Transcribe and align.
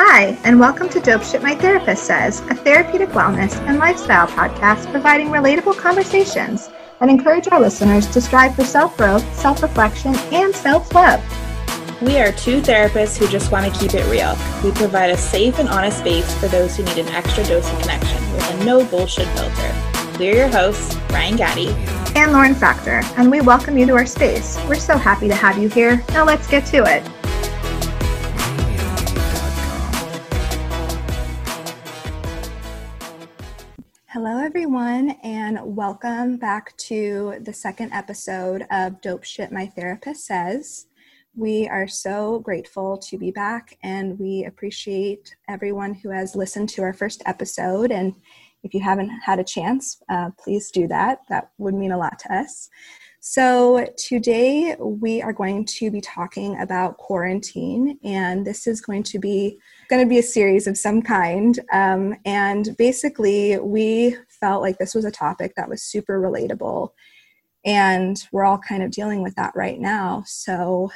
Hi, 0.00 0.38
and 0.44 0.60
welcome 0.60 0.88
to 0.90 1.00
Dope 1.00 1.24
Shit 1.24 1.42
My 1.42 1.56
Therapist 1.56 2.04
Says, 2.04 2.38
a 2.42 2.54
therapeutic 2.54 3.08
wellness 3.08 3.56
and 3.66 3.78
lifestyle 3.78 4.28
podcast 4.28 4.88
providing 4.92 5.26
relatable 5.26 5.76
conversations 5.76 6.70
that 7.00 7.08
encourage 7.08 7.48
our 7.50 7.58
listeners 7.58 8.06
to 8.12 8.20
strive 8.20 8.54
for 8.54 8.62
self 8.62 8.96
growth, 8.96 9.24
self 9.34 9.60
reflection, 9.60 10.14
and 10.32 10.54
self 10.54 10.94
love. 10.94 11.20
We 12.00 12.20
are 12.20 12.30
two 12.30 12.60
therapists 12.60 13.18
who 13.18 13.26
just 13.26 13.50
want 13.50 13.74
to 13.74 13.80
keep 13.80 13.92
it 13.92 14.08
real. 14.08 14.38
We 14.62 14.70
provide 14.70 15.10
a 15.10 15.16
safe 15.16 15.58
and 15.58 15.68
honest 15.68 15.98
space 15.98 16.32
for 16.34 16.46
those 16.46 16.76
who 16.76 16.84
need 16.84 16.98
an 16.98 17.08
extra 17.08 17.42
dose 17.42 17.68
of 17.68 17.80
connection 17.80 18.22
with 18.32 18.48
a 18.52 18.64
no 18.64 18.84
bullshit 18.84 19.26
filter. 19.30 20.16
We're 20.16 20.36
your 20.36 20.48
hosts, 20.48 20.94
Ryan 21.10 21.34
Gaddy 21.34 21.68
and 22.14 22.30
Lauren 22.30 22.54
Factor, 22.54 23.00
and 23.16 23.32
we 23.32 23.40
welcome 23.40 23.76
you 23.76 23.86
to 23.86 23.94
our 23.94 24.06
space. 24.06 24.60
We're 24.68 24.76
so 24.76 24.96
happy 24.96 25.26
to 25.26 25.34
have 25.34 25.58
you 25.58 25.68
here. 25.68 26.04
Now 26.10 26.24
let's 26.24 26.46
get 26.46 26.66
to 26.66 26.84
it. 26.84 27.02
Everyone, 34.48 35.10
and 35.24 35.58
welcome 35.62 36.38
back 36.38 36.74
to 36.78 37.34
the 37.42 37.52
second 37.52 37.92
episode 37.92 38.64
of 38.70 38.98
Dope 39.02 39.22
Shit 39.22 39.52
My 39.52 39.66
Therapist 39.66 40.24
Says. 40.24 40.86
We 41.36 41.68
are 41.68 41.86
so 41.86 42.38
grateful 42.38 42.96
to 42.96 43.18
be 43.18 43.30
back, 43.30 43.76
and 43.82 44.18
we 44.18 44.46
appreciate 44.46 45.36
everyone 45.50 45.92
who 45.92 46.08
has 46.08 46.34
listened 46.34 46.70
to 46.70 46.82
our 46.82 46.94
first 46.94 47.22
episode. 47.26 47.92
And 47.92 48.14
if 48.62 48.72
you 48.72 48.80
haven't 48.80 49.10
had 49.10 49.38
a 49.38 49.44
chance, 49.44 50.00
uh, 50.08 50.30
please 50.42 50.70
do 50.70 50.88
that. 50.88 51.18
That 51.28 51.50
would 51.58 51.74
mean 51.74 51.92
a 51.92 51.98
lot 51.98 52.18
to 52.20 52.34
us. 52.34 52.70
So, 53.20 53.84
today 53.98 54.76
we 54.78 55.20
are 55.20 55.32
going 55.32 55.66
to 55.66 55.90
be 55.90 56.00
talking 56.00 56.58
about 56.60 56.96
quarantine, 56.96 57.98
and 58.02 58.46
this 58.46 58.66
is 58.66 58.80
going 58.80 59.02
to 59.02 59.18
be 59.18 59.58
going 59.90 60.02
to 60.02 60.08
be 60.08 60.20
a 60.20 60.22
series 60.22 60.66
of 60.66 60.78
some 60.78 61.02
kind. 61.02 61.58
Um, 61.72 62.14
and 62.24 62.76
basically, 62.78 63.58
we 63.58 64.16
felt 64.40 64.62
like 64.62 64.78
this 64.78 64.94
was 64.94 65.04
a 65.04 65.10
topic 65.10 65.52
that 65.56 65.68
was 65.68 65.82
super 65.82 66.20
relatable, 66.20 66.90
and 67.64 68.22
we're 68.32 68.44
all 68.44 68.58
kind 68.58 68.82
of 68.82 68.90
dealing 68.90 69.22
with 69.22 69.34
that 69.36 69.52
right 69.54 69.80
now. 69.80 70.22
So, 70.26 70.90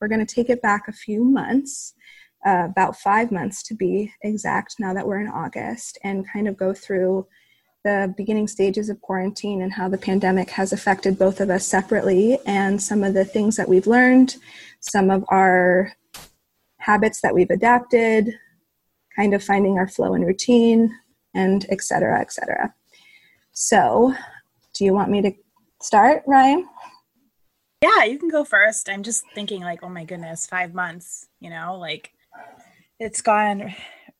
we're 0.00 0.08
going 0.08 0.24
to 0.24 0.34
take 0.34 0.50
it 0.50 0.62
back 0.62 0.88
a 0.88 0.92
few 0.92 1.24
months, 1.24 1.94
uh, 2.46 2.66
about 2.70 2.98
five 2.98 3.32
months 3.32 3.62
to 3.64 3.74
be 3.74 4.12
exact, 4.22 4.76
now 4.78 4.92
that 4.94 5.06
we're 5.06 5.20
in 5.20 5.28
August, 5.28 5.98
and 6.04 6.30
kind 6.30 6.48
of 6.48 6.56
go 6.56 6.74
through 6.74 7.26
the 7.84 8.12
beginning 8.16 8.48
stages 8.48 8.88
of 8.88 9.00
quarantine 9.00 9.62
and 9.62 9.72
how 9.72 9.88
the 9.88 9.96
pandemic 9.96 10.50
has 10.50 10.72
affected 10.72 11.18
both 11.18 11.40
of 11.40 11.50
us 11.50 11.64
separately, 11.64 12.38
and 12.44 12.82
some 12.82 13.02
of 13.04 13.14
the 13.14 13.24
things 13.24 13.56
that 13.56 13.68
we've 13.68 13.86
learned, 13.86 14.36
some 14.80 15.08
of 15.08 15.24
our 15.28 15.92
habits 16.78 17.20
that 17.20 17.34
we've 17.34 17.50
adapted, 17.50 18.32
kind 19.16 19.34
of 19.34 19.42
finding 19.42 19.78
our 19.78 19.88
flow 19.88 20.14
and 20.14 20.26
routine, 20.26 20.94
and 21.36 21.66
et 21.68 21.82
cetera, 21.82 22.20
et 22.20 22.32
cetera. 22.32 22.74
So, 23.52 24.14
do 24.74 24.84
you 24.84 24.92
want 24.92 25.10
me 25.10 25.22
to 25.22 25.32
start, 25.80 26.22
Ryan? 26.26 26.68
Yeah, 27.82 28.04
you 28.04 28.18
can 28.18 28.28
go 28.28 28.44
first. 28.44 28.88
I'm 28.88 29.02
just 29.02 29.22
thinking, 29.34 29.60
like, 29.60 29.82
oh 29.82 29.88
my 29.88 30.04
goodness, 30.04 30.46
five 30.46 30.74
months, 30.74 31.26
you 31.40 31.50
know, 31.50 31.78
like 31.78 32.10
it's 32.98 33.20
gone 33.20 33.74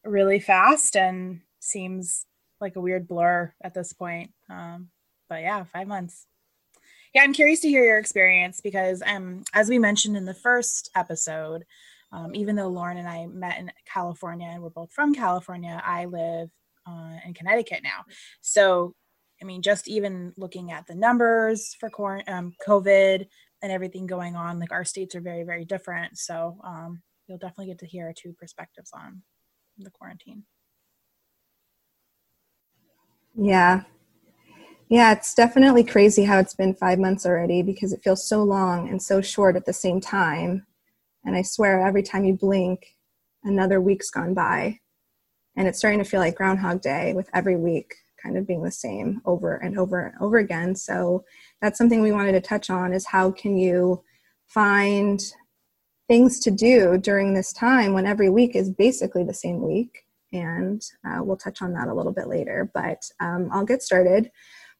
really 0.05 0.41
fast 0.41 0.97
and 0.97 1.41
seems 1.61 2.27
like 2.61 2.77
a 2.77 2.81
weird 2.81 3.09
blur 3.09 3.53
at 3.63 3.75
this 3.75 3.93
point. 3.93 4.31
Um, 4.51 4.89
but 5.29 5.41
yeah, 5.41 5.65
five 5.65 5.89
months. 5.89 6.27
Yeah, 7.15 7.23
I'm 7.23 7.33
curious 7.33 7.61
to 7.61 7.69
hear 7.69 7.85
your 7.85 7.99
experience 7.99 8.61
because, 8.61 9.03
um, 9.07 9.43
as 9.55 9.69
we 9.69 9.79
mentioned 9.79 10.17
in 10.17 10.27
the 10.27 10.35
first 10.35 10.91
episode, 10.95 11.65
um, 12.13 12.35
even 12.35 12.57
though 12.57 12.69
Lauren 12.69 12.99
and 12.99 13.09
I 13.09 13.27
met 13.27 13.59
in 13.59 13.73
California 13.91 14.49
and 14.49 14.63
we're 14.63 14.71
both 14.71 14.93
from 14.93 15.15
California, 15.15 15.83
I 15.85 16.05
live 16.05 16.51
uh, 16.87 17.17
in 17.27 17.35
Connecticut 17.35 17.81
now. 17.83 18.05
So, 18.41 18.95
I 19.43 19.45
mean, 19.45 19.63
just 19.63 19.89
even 19.89 20.33
looking 20.37 20.73
at 20.73 20.87
the 20.87 20.95
numbers 20.95 21.75
for 21.79 21.91
cor- 21.91 22.23
um, 22.27 22.55
COVID 22.67 23.27
and 23.63 23.73
everything 23.73 24.07
going 24.07 24.37
on, 24.37 24.59
like 24.59 24.73
our 24.73 24.85
states 24.85 25.15
are 25.15 25.21
very, 25.21 25.45
very 25.45 25.65
different. 25.65 26.19
So, 26.19 26.59
um, 26.65 27.03
you'll 27.27 27.39
definitely 27.39 27.67
get 27.67 27.79
to 27.81 27.87
hear 27.87 28.13
two 28.17 28.33
perspectives 28.39 28.91
on 28.95 29.23
the 29.79 29.91
quarantine. 29.91 30.45
Yeah. 33.35 33.83
Yeah, 34.89 35.13
it's 35.13 35.35
definitely 35.35 35.83
crazy 35.83 36.25
how 36.25 36.39
it's 36.39 36.55
been 36.55 36.75
five 36.75 36.99
months 36.99 37.27
already 37.27 37.63
because 37.63 37.93
it 37.93 38.03
feels 38.05 38.27
so 38.27 38.45
long 38.45 38.89
and 38.89 39.03
so 39.03 39.21
short 39.21 39.57
at 39.57 39.67
the 39.67 39.73
same 39.73 40.01
time. 40.01 40.65
And 41.25 41.35
I 41.35 41.43
swear, 41.43 41.85
every 41.85 42.05
time 42.05 42.25
you 42.25 42.35
blink, 42.35 42.95
another 43.43 43.81
week's 43.81 44.11
gone 44.11 44.33
by. 44.33 44.79
And 45.57 45.67
it's 45.67 45.79
starting 45.79 45.99
to 45.99 46.05
feel 46.05 46.21
like 46.21 46.37
Groundhog 46.37 46.81
Day 46.81 47.15
with 47.15 47.31
every 47.35 47.57
week 47.57 47.95
kind 48.23 48.37
of 48.37 48.47
being 48.47 48.63
the 48.63 48.71
same 48.71 49.21
over 49.25 49.57
and 49.57 49.79
over 49.79 50.07
and 50.07 50.15
over 50.21 50.39
again. 50.39 50.75
So 50.75 51.25
that's 51.61 51.79
something 51.79 52.03
we 52.03 52.13
wanted 52.13 52.33
to 52.33 52.41
touch 52.41 52.71
on 52.71 52.93
is 52.93 53.07
how 53.07 53.31
can 53.31 53.57
you 53.57 54.03
find 54.47 55.23
things 56.09 56.39
to 56.41 56.51
do 56.51 56.99
during 56.99 57.35
this 57.35 57.53
time 57.53 57.93
when 57.93 58.07
every 58.07 58.31
week 58.31 58.55
is 58.55 58.71
basically 58.71 59.25
the 59.25 59.35
same 59.35 59.63
week. 59.63 60.05
And 60.33 60.83
uh, 61.07 61.23
we'll 61.23 61.37
touch 61.37 61.63
on 61.63 61.73
that 61.75 61.89
a 61.89 61.95
little 61.95 62.13
bit 62.13 62.29
later. 62.29 62.71
But 62.75 63.09
um, 63.21 63.49
I'll 63.53 63.65
get 63.65 63.83
started 63.83 64.31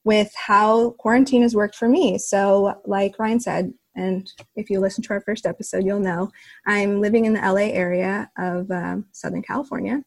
with 0.05 0.33
how 0.37 0.91
quarantine 0.99 1.43
has 1.43 1.55
worked 1.55 1.75
for 1.75 1.89
me. 1.89 2.19
So, 2.19 2.81
like 2.85 3.19
Ryan 3.19 3.41
said, 3.41 3.75
and 3.97 4.31
if 4.55 4.69
you 4.71 4.79
listen 4.79 5.03
to 5.05 5.15
our 5.15 5.21
first 5.23 5.47
episode, 5.47 5.85
you'll 5.85 5.99
know 5.99 6.31
I'm 6.67 7.01
living 7.01 7.25
in 7.25 7.33
the 7.33 7.41
LA 7.41 7.73
area 7.73 8.31
of 8.39 8.71
um, 8.71 9.07
Southern 9.13 9.43
California. 9.43 10.03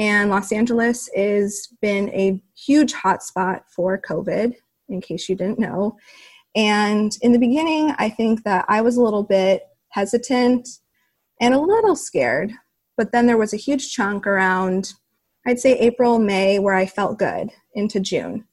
And 0.00 0.30
Los 0.30 0.50
Angeles 0.50 1.10
has 1.14 1.68
been 1.82 2.08
a 2.08 2.42
huge 2.56 2.94
hotspot 2.94 3.60
for 3.68 4.00
COVID, 4.00 4.54
in 4.88 5.00
case 5.02 5.28
you 5.28 5.36
didn't 5.36 5.58
know. 5.58 5.98
And 6.56 7.12
in 7.20 7.32
the 7.32 7.38
beginning, 7.38 7.94
I 7.98 8.08
think 8.08 8.42
that 8.44 8.64
I 8.66 8.80
was 8.80 8.96
a 8.96 9.02
little 9.02 9.22
bit 9.22 9.64
hesitant 9.90 10.66
and 11.38 11.52
a 11.52 11.60
little 11.60 11.94
scared. 11.94 12.50
But 12.96 13.12
then 13.12 13.26
there 13.26 13.36
was 13.36 13.52
a 13.52 13.58
huge 13.58 13.92
chunk 13.92 14.26
around, 14.26 14.94
I'd 15.46 15.60
say 15.60 15.78
April, 15.78 16.18
May, 16.18 16.58
where 16.58 16.74
I 16.74 16.86
felt 16.86 17.18
good 17.18 17.50
into 17.74 18.00
June. 18.00 18.46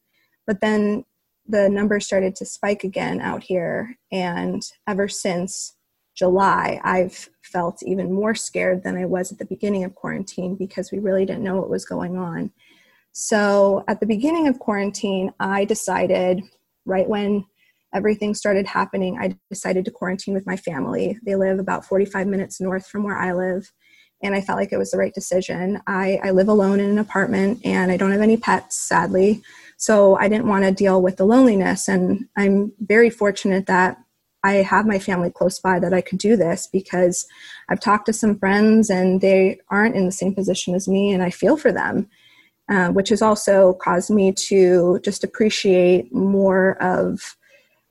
But 0.46 0.60
then 0.60 1.06
the 1.48 1.70
numbers 1.70 2.06
started 2.06 2.36
to 2.36 2.46
spike 2.46 2.84
again 2.84 3.22
out 3.22 3.44
here. 3.44 3.98
And 4.12 4.62
ever 4.86 5.08
since 5.08 5.77
July, 6.18 6.82
I've 6.84 7.30
felt 7.44 7.84
even 7.84 8.12
more 8.12 8.34
scared 8.34 8.84
than 8.84 8.98
I 8.98 9.06
was 9.06 9.32
at 9.32 9.38
the 9.38 9.46
beginning 9.46 9.84
of 9.84 9.94
quarantine 9.94 10.56
because 10.56 10.92
we 10.92 11.00
really 11.00 11.26
didn't 11.26 11.44
know 11.44 11.58
what 11.58 11.70
was 11.70 11.86
going 11.86 12.18
on. 12.18 12.52
So 13.12 13.84
at 13.88 14.00
the 14.00 14.08
beginning 14.08 14.48
of 14.48 14.60
quarantine, 14.60 15.32
I 15.40 15.66
decided 15.66 16.42
right 16.86 17.08
when 17.08 17.46
everything 17.94 18.34
started 18.34 18.66
happening, 18.66 19.18
I 19.20 19.38
decided 19.50 19.86
to 19.86 19.92
quarantine 19.92 20.34
with 20.34 20.48
my 20.48 20.58
family. 20.58 21.18
They 21.24 21.36
live 21.36 21.60
about 21.60 21.86
45 21.86 22.28
minutes 22.28 22.60
north 22.60 22.88
from 22.88 23.04
where 23.04 23.18
I 23.18 23.34
live, 23.34 23.72
and 24.24 24.34
I 24.34 24.42
felt 24.42 24.58
like 24.58 24.72
it 24.72 24.78
was 24.78 24.92
the 24.92 24.98
right 24.98 25.14
decision. 25.14 25.82
I, 25.86 26.20
I 26.24 26.32
live 26.32 26.48
alone 26.48 26.80
in 26.80 26.90
an 26.90 26.98
apartment 26.98 27.60
and 27.64 27.92
I 27.92 27.98
don't 27.98 28.12
have 28.12 28.22
any 28.22 28.38
pets, 28.38 28.76
sadly. 28.76 29.44
So 29.78 30.16
I 30.18 30.28
didn't 30.28 30.48
want 30.48 30.64
to 30.66 30.72
deal 30.72 31.02
with 31.02 31.18
the 31.18 31.26
loneliness. 31.26 31.88
And 31.88 32.28
I'm 32.36 32.72
very 32.80 33.12
fortunate 33.12 33.68
that 33.68 34.00
I 34.48 34.64
have 34.64 34.86
my 34.88 35.00
family 35.00 35.30
close 35.30 35.60
by 35.60 35.80
that 35.80 35.94
I 35.94 36.02
could 36.02 36.20
do 36.20 36.38
this 36.38 36.68
because 36.68 37.28
I've 37.70 37.82
talked 37.82 38.06
to 38.06 38.14
some 38.14 38.40
friends 38.40 38.90
and 38.90 39.20
they 39.20 39.60
aren't 39.70 39.96
in 39.96 40.06
the 40.06 40.12
same 40.22 40.34
position 40.34 40.74
as 40.74 40.88
me, 40.88 41.12
and 41.12 41.22
I 41.22 41.30
feel 41.30 41.58
for 41.58 41.72
them. 41.72 42.10
Uh, 42.70 42.90
which 42.90 43.08
has 43.08 43.22
also 43.22 43.78
caused 43.82 44.10
me 44.10 44.34
to 44.34 45.00
just 45.02 45.24
appreciate 45.24 46.14
more 46.14 46.76
of 46.84 47.38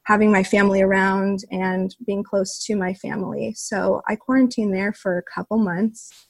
having 0.03 0.31
my 0.31 0.43
family 0.43 0.83
around 0.83 1.45
and 1.51 1.97
being 2.07 2.23
close 2.23 2.63
to 2.63 2.77
my 2.77 2.93
family. 2.93 3.55
So 3.57 4.03
I 4.07 4.17
quarantined 4.17 4.75
there 4.75 4.93
for 4.93 5.17
a 5.17 5.23
couple 5.23 5.57
months. 5.57 6.29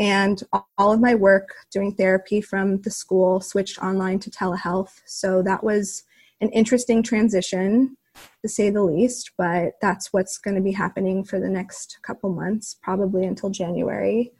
And 0.00 0.42
all 0.76 0.92
of 0.92 1.00
my 1.00 1.14
work 1.14 1.54
doing 1.70 1.94
therapy 1.94 2.40
from 2.40 2.80
the 2.82 2.90
school 2.90 3.40
switched 3.40 3.78
online 3.78 4.18
to 4.18 4.30
telehealth. 4.30 5.00
So 5.06 5.40
that 5.42 5.62
was 5.62 6.02
an 6.40 6.50
interesting 6.50 7.04
transition 7.04 7.96
to 8.42 8.48
say 8.48 8.70
the 8.70 8.82
least, 8.82 9.32
but 9.36 9.72
that's 9.80 10.12
what's 10.12 10.38
going 10.38 10.56
to 10.56 10.62
be 10.62 10.72
happening 10.72 11.24
for 11.24 11.40
the 11.40 11.48
next 11.48 11.98
couple 12.02 12.30
months, 12.30 12.76
probably 12.82 13.24
until 13.24 13.50
January. 13.50 14.32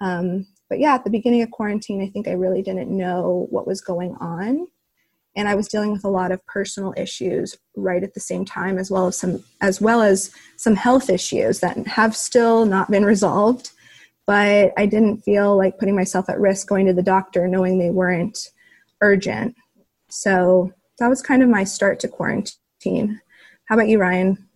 Um, 0.00 0.46
but 0.68 0.78
yeah, 0.78 0.94
at 0.94 1.04
the 1.04 1.10
beginning 1.10 1.42
of 1.42 1.50
quarantine, 1.50 2.02
I 2.02 2.08
think 2.08 2.28
I 2.28 2.32
really 2.32 2.62
didn't 2.62 2.90
know 2.90 3.46
what 3.50 3.66
was 3.66 3.80
going 3.80 4.16
on 4.20 4.68
and 5.38 5.48
I 5.48 5.54
was 5.54 5.68
dealing 5.68 5.92
with 5.92 6.04
a 6.04 6.08
lot 6.08 6.32
of 6.32 6.44
personal 6.46 6.92
issues 6.96 7.56
right 7.76 8.02
at 8.02 8.12
the 8.12 8.20
same 8.20 8.44
time 8.44 8.76
as 8.76 8.90
well 8.90 9.06
as 9.06 9.16
some 9.16 9.44
as 9.60 9.80
well 9.80 10.02
as 10.02 10.32
some 10.56 10.74
health 10.74 11.08
issues 11.08 11.60
that 11.60 11.86
have 11.86 12.16
still 12.16 12.66
not 12.66 12.90
been 12.90 13.04
resolved. 13.04 13.70
But 14.26 14.72
I 14.76 14.86
didn't 14.86 15.22
feel 15.22 15.56
like 15.56 15.78
putting 15.78 15.94
myself 15.94 16.28
at 16.28 16.40
risk 16.40 16.66
going 16.66 16.86
to 16.86 16.92
the 16.92 17.04
doctor 17.04 17.46
knowing 17.46 17.78
they 17.78 17.90
weren't 17.90 18.50
urgent. 19.00 19.54
So 20.10 20.72
that 20.98 21.08
was 21.08 21.22
kind 21.22 21.40
of 21.40 21.48
my 21.48 21.62
start 21.62 22.00
to 22.00 22.08
quarantine 22.08 22.54
how 23.66 23.74
about 23.74 23.88
you 23.88 23.98
Ryan 23.98 24.48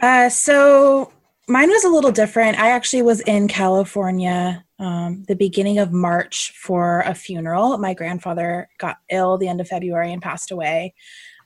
uh, 0.00 0.28
so 0.30 1.12
mine 1.46 1.68
was 1.68 1.84
a 1.84 1.88
little 1.88 2.12
different. 2.12 2.58
I 2.58 2.70
actually 2.70 3.02
was 3.02 3.20
in 3.20 3.48
California 3.48 4.64
um, 4.78 5.24
the 5.28 5.36
beginning 5.36 5.78
of 5.78 5.92
March 5.92 6.52
for 6.56 7.00
a 7.00 7.14
funeral. 7.14 7.76
My 7.76 7.92
grandfather 7.92 8.68
got 8.78 8.96
ill 9.10 9.36
the 9.36 9.48
end 9.48 9.60
of 9.60 9.68
February 9.68 10.12
and 10.12 10.22
passed 10.22 10.50
away. 10.50 10.94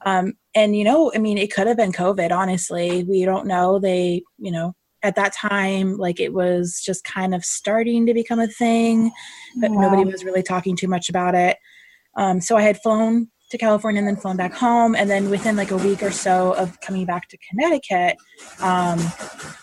Um, 0.07 0.35
and, 0.55 0.77
you 0.77 0.85
know, 0.85 1.11
I 1.15 1.19
mean, 1.19 1.37
it 1.37 1.53
could 1.53 1.67
have 1.67 1.77
been 1.77 1.91
COVID, 1.91 2.31
honestly. 2.31 3.03
We 3.05 3.25
don't 3.25 3.47
know. 3.47 3.81
They, 3.81 4.23
you 4.39 4.53
know, 4.53 4.77
at 5.03 5.17
that 5.17 5.33
time, 5.33 5.97
like 5.97 6.21
it 6.21 6.33
was 6.33 6.81
just 6.81 7.03
kind 7.05 7.35
of 7.35 7.45
starting 7.45 8.07
to 8.07 8.15
become 8.15 8.39
a 8.39 8.47
thing, 8.47 9.11
but 9.61 9.73
wow. 9.73 9.83
nobody 9.83 10.05
was 10.05 10.25
really 10.25 10.43
talking 10.43 10.77
too 10.77 10.89
much 10.89 11.09
about 11.09 11.35
it. 11.35 11.57
Um, 12.17 12.41
so 12.41 12.57
I 12.57 12.63
had 12.63 12.81
flown 12.81 13.29
to 13.55 13.59
California 13.59 14.01
and 14.01 14.09
then 14.09 14.17
flown 14.17 14.37
back 14.37 14.53
home. 14.53 14.95
And 14.95 15.09
then 15.09 15.31
within 15.31 15.57
like 15.57 15.71
a 15.71 15.77
week 15.77 16.03
or 16.03 16.11
so 16.11 16.53
of 16.55 16.81
coming 16.81 17.07
back 17.07 17.29
to 17.29 17.39
Connecticut, 17.49 18.17
um, 18.61 19.01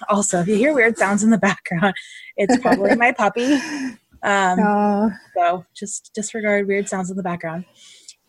also, 0.09 0.39
if 0.39 0.47
you 0.47 0.55
hear 0.55 0.73
weird 0.73 0.97
sounds 0.97 1.23
in 1.23 1.29
the 1.29 1.37
background, 1.49 1.93
it's 2.37 2.57
probably 2.57 2.95
my 2.95 3.11
puppy. 3.11 3.59
Um, 4.23 4.59
So 5.35 5.65
just 5.73 6.11
disregard 6.13 6.67
weird 6.67 6.87
sounds 6.87 7.09
in 7.09 7.17
the 7.17 7.23
background. 7.23 7.65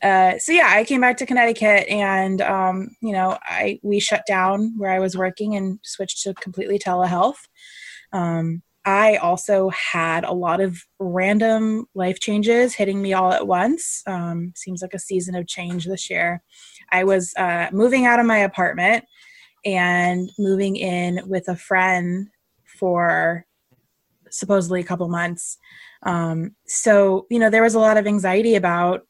Uh, 0.02 0.38
so 0.38 0.52
yeah, 0.52 0.68
I 0.70 0.84
came 0.84 1.02
back 1.02 1.18
to 1.18 1.26
Connecticut, 1.26 1.86
and 1.86 2.40
um, 2.40 2.96
you 3.02 3.12
know, 3.12 3.36
I 3.42 3.78
we 3.82 4.00
shut 4.00 4.24
down 4.26 4.72
where 4.78 4.90
I 4.90 5.00
was 5.00 5.18
working 5.18 5.54
and 5.54 5.78
switched 5.82 6.22
to 6.22 6.32
completely 6.32 6.78
telehealth. 6.78 7.36
Um, 8.10 8.62
I 8.84 9.16
also 9.16 9.68
had 9.70 10.24
a 10.24 10.32
lot 10.32 10.60
of 10.60 10.84
random 10.98 11.86
life 11.94 12.18
changes 12.18 12.74
hitting 12.74 13.00
me 13.00 13.12
all 13.12 13.32
at 13.32 13.46
once. 13.46 14.02
Um, 14.06 14.52
seems 14.56 14.82
like 14.82 14.94
a 14.94 14.98
season 14.98 15.34
of 15.36 15.46
change 15.46 15.86
this 15.86 16.10
year. 16.10 16.42
I 16.90 17.04
was 17.04 17.32
uh, 17.36 17.68
moving 17.72 18.06
out 18.06 18.18
of 18.18 18.26
my 18.26 18.38
apartment 18.38 19.04
and 19.64 20.30
moving 20.38 20.76
in 20.76 21.20
with 21.26 21.48
a 21.48 21.56
friend 21.56 22.28
for 22.78 23.46
supposedly 24.30 24.80
a 24.80 24.84
couple 24.84 25.08
months. 25.08 25.58
Um, 26.02 26.56
so, 26.66 27.26
you 27.30 27.38
know, 27.38 27.50
there 27.50 27.62
was 27.62 27.74
a 27.74 27.80
lot 27.80 27.96
of 27.96 28.06
anxiety 28.06 28.56
about 28.56 29.06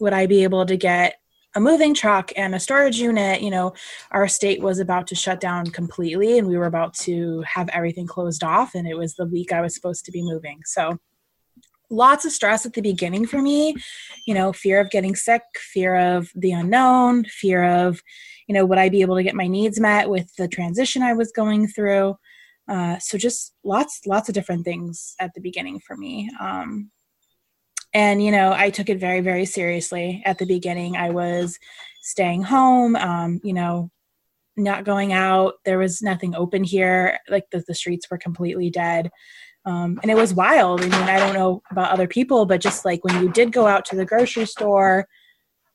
would 0.00 0.12
I 0.12 0.26
be 0.26 0.42
able 0.42 0.66
to 0.66 0.76
get 0.76 1.16
a 1.54 1.60
moving 1.60 1.94
truck 1.94 2.32
and 2.36 2.54
a 2.54 2.60
storage 2.60 2.98
unit 2.98 3.40
you 3.40 3.50
know 3.50 3.72
our 4.10 4.26
state 4.26 4.60
was 4.60 4.78
about 4.78 5.06
to 5.06 5.14
shut 5.14 5.40
down 5.40 5.66
completely 5.66 6.38
and 6.38 6.48
we 6.48 6.56
were 6.56 6.66
about 6.66 6.94
to 6.94 7.42
have 7.42 7.68
everything 7.70 8.06
closed 8.06 8.42
off 8.42 8.74
and 8.74 8.86
it 8.86 8.96
was 8.96 9.14
the 9.14 9.26
week 9.26 9.52
i 9.52 9.60
was 9.60 9.74
supposed 9.74 10.04
to 10.04 10.12
be 10.12 10.22
moving. 10.22 10.60
So 10.64 10.98
lots 11.90 12.24
of 12.24 12.32
stress 12.32 12.64
at 12.66 12.72
the 12.72 12.80
beginning 12.80 13.26
for 13.26 13.40
me 13.40 13.76
you 14.26 14.34
know 14.34 14.52
fear 14.52 14.80
of 14.80 14.90
getting 14.90 15.14
sick 15.14 15.42
fear 15.56 15.94
of 15.96 16.30
the 16.34 16.50
unknown 16.50 17.24
fear 17.24 17.62
of 17.62 18.02
you 18.48 18.54
know 18.54 18.64
would 18.64 18.78
i 18.78 18.88
be 18.88 19.02
able 19.02 19.14
to 19.14 19.22
get 19.22 19.34
my 19.34 19.46
needs 19.46 19.78
met 19.78 20.08
with 20.08 20.34
the 20.36 20.48
transition 20.48 21.02
i 21.02 21.12
was 21.12 21.30
going 21.32 21.68
through. 21.68 22.16
Uh, 22.66 22.98
so 22.98 23.18
just 23.18 23.54
lots 23.62 24.00
lots 24.06 24.28
of 24.28 24.34
different 24.34 24.64
things 24.64 25.14
at 25.20 25.32
the 25.34 25.40
beginning 25.40 25.78
for 25.80 25.96
me. 25.96 26.30
Um, 26.40 26.90
and 27.94 28.22
you 28.22 28.30
know 28.30 28.52
i 28.52 28.68
took 28.68 28.88
it 28.88 28.98
very 28.98 29.20
very 29.20 29.46
seriously. 29.46 30.22
At 30.26 30.38
the 30.38 30.46
beginning 30.46 30.96
i 30.96 31.10
was 31.10 31.58
staying 32.02 32.42
home 32.42 32.96
um, 32.96 33.40
you 33.42 33.54
know 33.54 33.90
not 34.56 34.84
going 34.84 35.12
out. 35.12 35.54
There 35.64 35.78
was 35.78 36.00
nothing 36.00 36.36
open 36.36 36.62
here. 36.62 37.18
Like 37.28 37.44
the, 37.50 37.64
the 37.66 37.74
streets 37.74 38.08
were 38.08 38.18
completely 38.18 38.70
dead. 38.70 39.10
Um, 39.64 39.98
and 40.02 40.12
it 40.12 40.14
was 40.14 40.32
wild. 40.34 40.80
I 40.80 40.84
mean 40.84 40.92
i 40.92 41.18
don't 41.18 41.34
know 41.34 41.62
about 41.70 41.90
other 41.90 42.06
people 42.06 42.44
but 42.46 42.60
just 42.60 42.84
like 42.84 43.02
when 43.04 43.22
you 43.22 43.30
did 43.30 43.52
go 43.52 43.66
out 43.66 43.84
to 43.86 43.96
the 43.96 44.04
grocery 44.04 44.46
store 44.46 45.06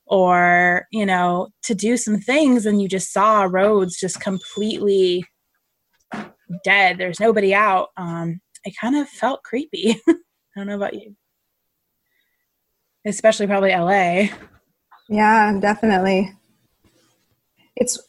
or 0.05 0.87
you 0.91 1.05
know 1.05 1.49
to 1.63 1.75
do 1.75 1.97
some 1.97 2.19
things 2.19 2.65
and 2.65 2.81
you 2.81 2.87
just 2.87 3.11
saw 3.13 3.43
roads 3.49 3.99
just 3.99 4.19
completely 4.21 5.23
dead 6.63 6.97
there's 6.97 7.19
nobody 7.19 7.53
out 7.53 7.89
um, 7.97 8.39
it 8.63 8.73
kind 8.79 8.95
of 8.95 9.07
felt 9.07 9.43
creepy. 9.43 9.95
I 10.09 10.13
don't 10.55 10.67
know 10.67 10.75
about 10.75 10.93
you 10.93 11.15
especially 13.05 13.47
probably 13.47 13.71
LA. 13.71 14.27
Yeah, 15.09 15.57
definitely. 15.59 16.31
It's 17.75 17.99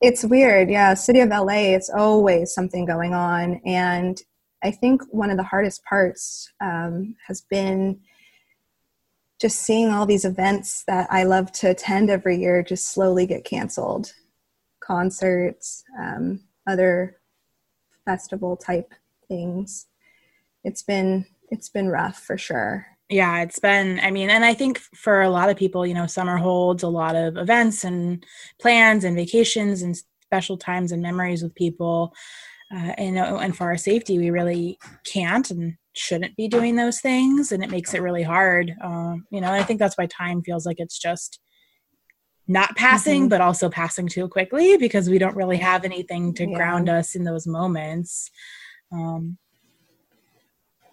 it's 0.00 0.24
weird. 0.24 0.68
Yeah, 0.68 0.94
city 0.94 1.20
of 1.20 1.30
LA, 1.30 1.74
it's 1.74 1.88
always 1.88 2.52
something 2.52 2.84
going 2.84 3.14
on, 3.14 3.60
and 3.64 4.20
I 4.62 4.70
think 4.70 5.02
one 5.10 5.30
of 5.30 5.36
the 5.36 5.42
hardest 5.42 5.84
parts 5.84 6.52
um, 6.60 7.16
has 7.26 7.40
been 7.40 8.00
just 9.40 9.60
seeing 9.60 9.90
all 9.90 10.06
these 10.06 10.24
events 10.24 10.84
that 10.86 11.08
I 11.10 11.24
love 11.24 11.50
to 11.52 11.70
attend 11.70 12.10
every 12.10 12.36
year 12.38 12.62
just 12.62 12.92
slowly 12.92 13.26
get 13.26 13.44
canceled. 13.44 14.12
Concerts, 14.80 15.82
um, 15.98 16.40
other 16.66 17.16
festival 18.04 18.56
type 18.56 18.92
things. 19.28 19.86
It's 20.64 20.82
been 20.82 21.26
it's 21.50 21.68
been 21.68 21.88
rough 21.88 22.18
for 22.18 22.36
sure 22.36 22.86
yeah 23.12 23.42
it's 23.42 23.58
been 23.58 24.00
i 24.02 24.10
mean 24.10 24.30
and 24.30 24.44
i 24.44 24.54
think 24.54 24.78
for 24.94 25.20
a 25.20 25.30
lot 25.30 25.50
of 25.50 25.56
people 25.56 25.86
you 25.86 25.94
know 25.94 26.06
summer 26.06 26.38
holds 26.38 26.82
a 26.82 26.88
lot 26.88 27.14
of 27.14 27.36
events 27.36 27.84
and 27.84 28.24
plans 28.60 29.04
and 29.04 29.14
vacations 29.16 29.82
and 29.82 29.96
special 30.22 30.56
times 30.56 30.92
and 30.92 31.02
memories 31.02 31.42
with 31.42 31.54
people 31.54 32.14
uh, 32.74 32.92
and, 32.96 33.18
uh, 33.18 33.36
and 33.36 33.54
for 33.54 33.64
our 33.64 33.76
safety 33.76 34.18
we 34.18 34.30
really 34.30 34.78
can't 35.04 35.50
and 35.50 35.74
shouldn't 35.92 36.34
be 36.36 36.48
doing 36.48 36.74
those 36.74 37.00
things 37.00 37.52
and 37.52 37.62
it 37.62 37.70
makes 37.70 37.92
it 37.92 38.00
really 38.00 38.22
hard 38.22 38.72
um, 38.82 39.26
you 39.30 39.40
know 39.40 39.52
i 39.52 39.62
think 39.62 39.78
that's 39.78 39.98
why 39.98 40.06
time 40.06 40.42
feels 40.42 40.64
like 40.64 40.80
it's 40.80 40.98
just 40.98 41.38
not 42.48 42.74
passing 42.76 43.22
mm-hmm. 43.22 43.28
but 43.28 43.42
also 43.42 43.68
passing 43.68 44.08
too 44.08 44.26
quickly 44.26 44.78
because 44.78 45.10
we 45.10 45.18
don't 45.18 45.36
really 45.36 45.58
have 45.58 45.84
anything 45.84 46.32
to 46.32 46.48
yeah. 46.48 46.56
ground 46.56 46.88
us 46.88 47.14
in 47.14 47.24
those 47.24 47.46
moments 47.46 48.30
um, 48.90 49.36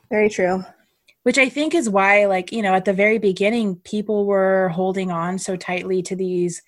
very 0.10 0.30
true 0.30 0.64
which 1.30 1.38
I 1.38 1.48
think 1.48 1.76
is 1.76 1.88
why, 1.88 2.26
like, 2.26 2.52
you 2.52 2.64
know, 2.64 2.74
at 2.74 2.86
the 2.86 2.92
very 2.92 3.20
beginning, 3.20 3.76
people 3.84 4.26
were 4.26 4.70
holding 4.70 5.12
on 5.12 5.38
so 5.38 5.56
tightly 5.56 6.02
to 6.02 6.16
these, 6.16 6.64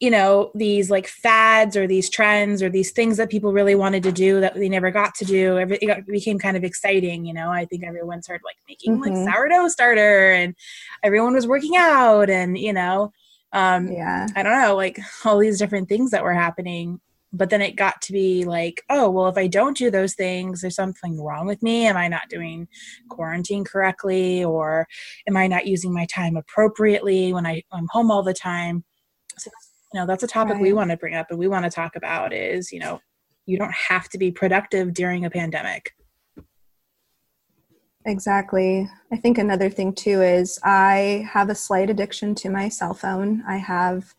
you 0.00 0.10
know, 0.10 0.50
these 0.56 0.90
like 0.90 1.06
fads 1.06 1.76
or 1.76 1.86
these 1.86 2.10
trends 2.10 2.64
or 2.64 2.68
these 2.68 2.90
things 2.90 3.16
that 3.18 3.30
people 3.30 3.52
really 3.52 3.76
wanted 3.76 4.02
to 4.02 4.10
do 4.10 4.40
that 4.40 4.56
they 4.56 4.68
never 4.68 4.90
got 4.90 5.14
to 5.14 5.24
do. 5.24 5.56
Everything 5.56 5.88
it 5.88 6.04
became 6.04 6.40
kind 6.40 6.56
of 6.56 6.64
exciting, 6.64 7.24
you 7.24 7.32
know. 7.32 7.48
I 7.50 7.64
think 7.64 7.84
everyone 7.84 8.24
started 8.24 8.42
like 8.44 8.56
making 8.68 8.98
mm-hmm. 8.98 9.24
like 9.24 9.32
sourdough 9.32 9.68
starter 9.68 10.32
and 10.32 10.56
everyone 11.04 11.34
was 11.34 11.46
working 11.46 11.76
out 11.76 12.28
and, 12.28 12.58
you 12.58 12.72
know, 12.72 13.12
um, 13.52 13.86
yeah, 13.86 14.26
I 14.34 14.42
don't 14.42 14.60
know, 14.60 14.74
like 14.74 14.98
all 15.24 15.38
these 15.38 15.60
different 15.60 15.88
things 15.88 16.10
that 16.10 16.24
were 16.24 16.34
happening 16.34 17.00
but 17.32 17.50
then 17.50 17.62
it 17.62 17.76
got 17.76 18.00
to 18.02 18.12
be 18.12 18.44
like 18.44 18.82
oh 18.90 19.08
well 19.10 19.28
if 19.28 19.36
i 19.36 19.46
don't 19.46 19.76
do 19.76 19.90
those 19.90 20.14
things 20.14 20.60
there's 20.60 20.74
something 20.74 21.20
wrong 21.20 21.46
with 21.46 21.62
me 21.62 21.86
am 21.86 21.96
i 21.96 22.08
not 22.08 22.28
doing 22.28 22.68
quarantine 23.08 23.64
correctly 23.64 24.44
or 24.44 24.86
am 25.28 25.36
i 25.36 25.46
not 25.46 25.66
using 25.66 25.92
my 25.92 26.06
time 26.06 26.36
appropriately 26.36 27.32
when 27.32 27.46
I, 27.46 27.62
i'm 27.72 27.88
home 27.90 28.10
all 28.10 28.22
the 28.22 28.34
time 28.34 28.84
so 29.38 29.50
you 29.92 30.00
know 30.00 30.06
that's 30.06 30.22
a 30.22 30.28
topic 30.28 30.54
right. 30.54 30.62
we 30.62 30.72
want 30.72 30.90
to 30.90 30.96
bring 30.96 31.14
up 31.14 31.28
and 31.30 31.38
we 31.38 31.48
want 31.48 31.64
to 31.64 31.70
talk 31.70 31.96
about 31.96 32.32
is 32.32 32.72
you 32.72 32.80
know 32.80 33.00
you 33.46 33.58
don't 33.58 33.74
have 33.74 34.08
to 34.10 34.18
be 34.18 34.30
productive 34.30 34.94
during 34.94 35.24
a 35.24 35.30
pandemic 35.30 35.92
Exactly. 38.04 38.90
I 39.12 39.16
think 39.16 39.38
another 39.38 39.70
thing 39.70 39.94
too 39.94 40.22
is 40.22 40.58
I 40.64 41.28
have 41.30 41.50
a 41.50 41.54
slight 41.54 41.88
addiction 41.88 42.34
to 42.36 42.50
my 42.50 42.68
cell 42.68 42.94
phone. 42.94 43.44
I 43.46 43.58
have 43.58 44.12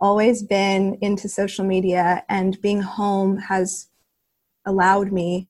always 0.00 0.42
been 0.42 0.98
into 1.00 1.28
social 1.28 1.64
media, 1.64 2.24
and 2.28 2.60
being 2.60 2.82
home 2.82 3.36
has 3.38 3.88
allowed 4.66 5.12
me 5.12 5.48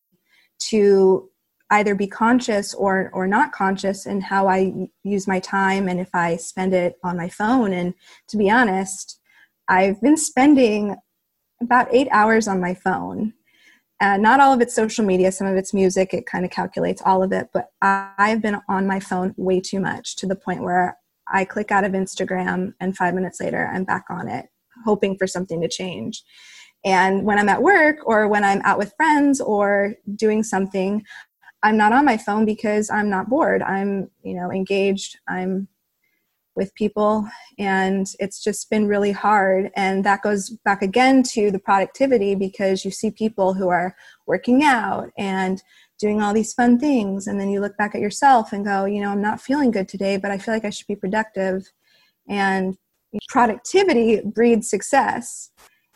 to 0.59 1.31
either 1.71 1.95
be 1.95 2.07
conscious 2.07 2.73
or 2.75 3.11
or 3.12 3.26
not 3.26 3.52
conscious 3.52 4.07
in 4.07 4.21
how 4.21 4.49
I 4.49 4.73
use 5.05 5.28
my 5.28 5.38
time 5.40 5.88
and 5.88 6.00
if 6.00 6.09
I 6.14 6.37
spend 6.37 6.73
it 6.73 6.97
on 7.05 7.17
my 7.17 7.28
phone. 7.28 7.73
And 7.73 7.95
to 8.28 8.37
be 8.37 8.50
honest, 8.50 9.21
I've 9.69 10.00
been 10.00 10.17
spending 10.17 10.97
about 11.61 11.88
eight 11.93 12.09
hours 12.11 12.49
on 12.49 12.61
my 12.61 12.75
phone. 12.75 13.35
And 14.00 14.23
not 14.23 14.38
all 14.38 14.52
of 14.52 14.61
it's 14.61 14.75
social 14.75 15.05
media, 15.05 15.33
some 15.33 15.49
of 15.49 15.57
it's 15.57 15.75
music, 15.75 16.14
it 16.14 16.25
kind 16.25 16.45
of 16.45 16.52
calculates 16.52 17.02
all 17.05 17.23
of 17.23 17.33
it. 17.33 17.49
But 17.52 17.67
I've 17.83 18.40
been 18.40 18.61
on 18.69 18.87
my 18.87 19.00
phone 19.00 19.35
way 19.37 19.61
too 19.61 19.81
much 19.81 20.14
to 20.17 20.26
the 20.26 20.37
point 20.37 20.62
where 20.62 20.97
I 21.32 21.44
click 21.44 21.70
out 21.70 21.85
of 21.85 21.92
Instagram, 21.92 22.75
and 22.80 22.97
five 22.97 23.14
minutes 23.14 23.40
later, 23.40 23.70
I'm 23.73 23.85
back 23.85 24.06
on 24.11 24.28
it, 24.28 24.47
hoping 24.85 25.16
for 25.16 25.26
something 25.26 25.61
to 25.61 25.68
change. 25.68 26.23
And 26.85 27.25
when 27.25 27.38
I'm 27.38 27.49
at 27.49 27.62
work 27.62 27.97
or 28.04 28.28
when 28.28 28.44
I'm 28.44 28.62
out 28.62 28.78
with 28.78 28.94
friends 28.97 29.40
or 29.40 29.94
doing 30.14 30.42
something, 30.42 31.04
I'm 31.62 31.76
not 31.76 31.92
on 31.92 32.04
my 32.04 32.16
phone 32.16 32.44
because 32.44 32.88
I'm 32.88 33.11
not 33.11 33.28
bored. 33.28 33.62
I'm, 33.62 34.11
you 34.23 34.35
know, 34.35 34.52
engaged. 34.52 35.18
I'm 35.28 35.68
with 36.58 36.75
people 36.75 37.26
and 37.58 38.08
it's 38.18 38.42
just 38.42 38.68
been 38.68 38.88
really 38.88 39.12
hard 39.12 39.70
and 39.76 40.04
that 40.04 40.23
goes 40.23 40.50
back 40.64 40.82
again 40.82 41.23
to 41.23 41.52
the 41.52 41.58
productivity 41.58 42.35
because 42.35 42.85
you 42.85 42.90
see 42.90 43.12
people 43.12 43.54
who 43.54 43.68
are 43.68 43.94
working 44.26 44.64
out 44.64 45.08
and 45.16 45.62
doing 45.99 46.23
all 46.23 46.35
these 46.35 46.55
fun 46.55 46.78
things 46.78 47.26
and 47.26 47.40
then 47.40 47.50
you 47.50 47.61
look 47.61 47.76
back 47.76 47.95
at 47.95 48.00
yourself 48.00 48.52
and 48.52 48.64
go 48.64 48.85
you 48.85 49.00
know 49.00 49.11
i'm 49.11 49.23
not 49.23 49.40
feeling 49.40 49.71
good 49.71 49.88
today 49.88 50.17
but 50.17 50.31
i 50.31 50.38
feel 50.38 50.55
like 50.55 50.64
i 50.64 50.71
should 50.71 50.87
be 50.87 50.97
productive 50.97 51.71
and 52.28 52.76
productivity 53.28 54.21
breeds 54.25 54.69
success 54.69 55.50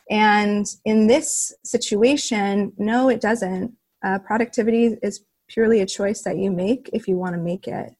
And 0.09 0.67
in 0.85 1.07
this 1.07 1.53
situation, 1.63 2.73
no, 2.77 3.09
it 3.09 3.21
doesn't. 3.21 3.73
Uh, 4.03 4.19
productivity 4.19 4.97
is 5.01 5.23
purely 5.47 5.81
a 5.81 5.85
choice 5.85 6.23
that 6.23 6.37
you 6.37 6.51
make 6.51 6.89
if 6.93 7.07
you 7.07 7.17
want 7.17 7.35
to 7.35 7.41
make 7.41 7.67
it, 7.67 7.95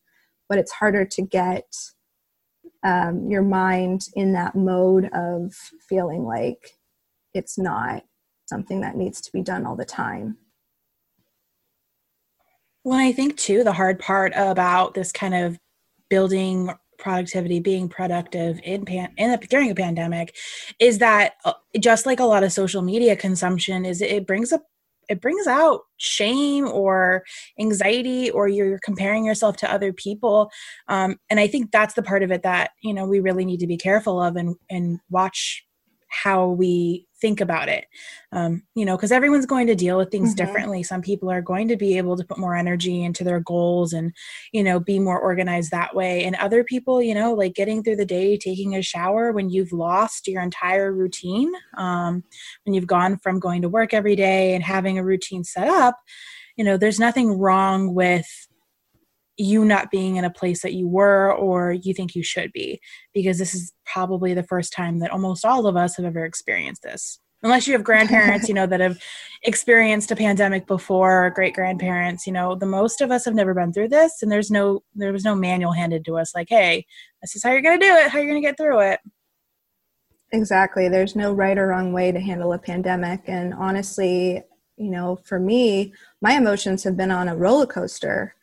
but 0.49 0.57
it's 0.57 0.71
harder 0.71 1.05
to 1.05 1.21
get 1.21 1.65
um, 2.83 3.29
your 3.29 3.41
mind 3.41 4.07
in 4.15 4.33
that 4.33 4.55
mode 4.55 5.09
of 5.13 5.53
feeling 5.87 6.25
like 6.25 6.77
it's 7.33 7.57
not 7.57 8.03
something 8.45 8.81
that 8.81 8.97
needs 8.97 9.21
to 9.21 9.31
be 9.31 9.41
done 9.41 9.65
all 9.65 9.75
the 9.75 9.85
time. 9.85 10.37
Well, 12.83 12.99
I 12.99 13.13
think 13.13 13.37
too, 13.37 13.63
the 13.63 13.73
hard 13.73 13.99
part 13.99 14.33
about 14.35 14.93
this 14.93 15.11
kind 15.11 15.33
of 15.33 15.57
building 16.09 16.69
productivity, 16.97 17.59
being 17.59 17.89
productive 17.89 18.59
in 18.63 18.85
pan 18.85 19.13
in 19.17 19.31
a, 19.31 19.37
during 19.37 19.71
a 19.71 19.75
pandemic, 19.75 20.35
is 20.79 20.99
that 20.99 21.35
uh, 21.45 21.53
just 21.79 22.05
like 22.05 22.19
a 22.19 22.25
lot 22.25 22.43
of 22.43 22.51
social 22.51 22.81
media 22.81 23.15
consumption, 23.15 23.85
is 23.85 24.01
it 24.01 24.27
brings 24.27 24.51
up 24.51 24.63
it 25.09 25.19
brings 25.21 25.47
out 25.47 25.81
shame 25.97 26.65
or 26.67 27.23
anxiety 27.59 28.31
or 28.31 28.47
you're 28.47 28.79
comparing 28.85 29.25
yourself 29.25 29.57
to 29.57 29.71
other 29.71 29.91
people. 29.93 30.49
Um, 30.87 31.17
and 31.29 31.39
i 31.39 31.47
think 31.47 31.71
that's 31.71 31.93
the 31.93 32.03
part 32.03 32.23
of 32.23 32.31
it 32.31 32.43
that 32.43 32.71
you 32.83 32.93
know 32.93 33.05
we 33.05 33.19
really 33.19 33.45
need 33.45 33.59
to 33.59 33.67
be 33.67 33.77
careful 33.77 34.21
of 34.21 34.35
and 34.35 34.55
and 34.69 34.99
watch 35.09 35.65
how 36.13 36.47
we 36.47 37.07
think 37.19 37.41
about 37.41 37.69
it. 37.69 37.85
Um, 38.31 38.63
you 38.75 38.85
know 38.85 38.97
because 38.97 39.11
everyone's 39.11 39.45
going 39.45 39.67
to 39.67 39.75
deal 39.75 39.97
with 39.97 40.11
things 40.11 40.35
mm-hmm. 40.35 40.45
differently. 40.45 40.83
Some 40.83 41.01
people 41.01 41.31
are 41.31 41.41
going 41.41 41.67
to 41.69 41.77
be 41.77 41.97
able 41.97 42.17
to 42.17 42.23
put 42.23 42.37
more 42.37 42.55
energy 42.55 43.03
into 43.03 43.23
their 43.23 43.39
goals 43.39 43.93
and 43.93 44.11
you 44.51 44.63
know 44.63 44.79
be 44.79 44.99
more 44.99 45.19
organized 45.19 45.71
that 45.71 45.95
way. 45.95 46.23
And 46.23 46.35
other 46.35 46.63
people 46.63 47.01
you 47.01 47.13
know 47.13 47.33
like 47.33 47.55
getting 47.55 47.83
through 47.83 47.97
the 47.97 48.05
day 48.05 48.37
taking 48.37 48.75
a 48.75 48.81
shower 48.81 49.31
when 49.31 49.49
you've 49.49 49.71
lost 49.71 50.27
your 50.27 50.41
entire 50.41 50.93
routine 50.93 51.51
um, 51.77 52.23
when 52.65 52.73
you've 52.73 52.87
gone 52.87 53.17
from 53.17 53.39
going 53.39 53.61
to 53.61 53.69
work 53.69 53.93
every 53.93 54.15
day 54.15 54.53
and 54.53 54.63
having 54.63 54.97
a 54.97 55.03
routine 55.03 55.43
set 55.43 55.67
up 55.67 55.97
you 56.57 56.63
know 56.63 56.77
there's 56.77 56.99
nothing 56.99 57.39
wrong 57.39 57.93
with 57.93 58.27
you 59.37 59.65
not 59.65 59.89
being 59.91 60.17
in 60.17 60.25
a 60.25 60.29
place 60.29 60.61
that 60.61 60.73
you 60.73 60.87
were 60.87 61.33
or 61.33 61.73
you 61.73 61.93
think 61.93 62.15
you 62.15 62.23
should 62.23 62.51
be 62.51 62.79
because 63.13 63.37
this 63.37 63.53
is 63.53 63.73
probably 63.85 64.33
the 64.33 64.43
first 64.43 64.73
time 64.73 64.99
that 64.99 65.11
almost 65.11 65.45
all 65.45 65.65
of 65.65 65.75
us 65.75 65.95
have 65.97 66.05
ever 66.05 66.25
experienced 66.25 66.83
this. 66.83 67.19
Unless 67.41 67.67
you 67.67 67.73
have 67.73 67.83
grandparents 67.83 68.47
you 68.47 68.53
know 68.53 68.67
that 68.67 68.79
have 68.79 68.97
experienced 69.41 70.11
a 70.11 70.15
pandemic 70.15 70.65
before 70.65 71.25
or 71.25 71.29
great 71.29 71.53
grandparents 71.53 72.25
you 72.25 72.31
know 72.31 72.55
the 72.55 72.65
most 72.65 73.01
of 73.01 73.11
us 73.11 73.25
have 73.25 73.35
never 73.35 73.53
been 73.53 73.73
through 73.73 73.89
this 73.89 74.21
and 74.21 74.31
there's 74.31 74.49
no 74.49 74.81
there 74.95 75.11
was 75.11 75.25
no 75.25 75.35
manual 75.35 75.73
handed 75.73 76.05
to 76.05 76.17
us 76.17 76.33
like 76.33 76.47
hey 76.47 76.85
this 77.21 77.35
is 77.35 77.43
how 77.43 77.51
you're 77.51 77.61
going 77.61 77.77
to 77.77 77.85
do 77.85 77.93
it 77.93 78.07
how 78.07 78.17
you're 78.17 78.29
going 78.29 78.41
to 78.41 78.47
get 78.47 78.55
through 78.57 78.79
it. 78.79 79.01
Exactly. 80.31 80.89
There's 80.89 81.15
no 81.15 81.31
right 81.31 81.57
or 81.59 81.67
wrong 81.67 81.93
way 81.93 82.11
to 82.11 82.19
handle 82.19 82.53
a 82.53 82.57
pandemic 82.57 83.23
and 83.27 83.53
honestly 83.53 84.41
you 84.77 84.89
know 84.89 85.19
for 85.25 85.39
me 85.39 85.93
my 86.21 86.33
emotions 86.33 86.83
have 86.83 86.95
been 86.95 87.11
on 87.11 87.27
a 87.27 87.35
roller 87.35 87.67
coaster 87.67 88.33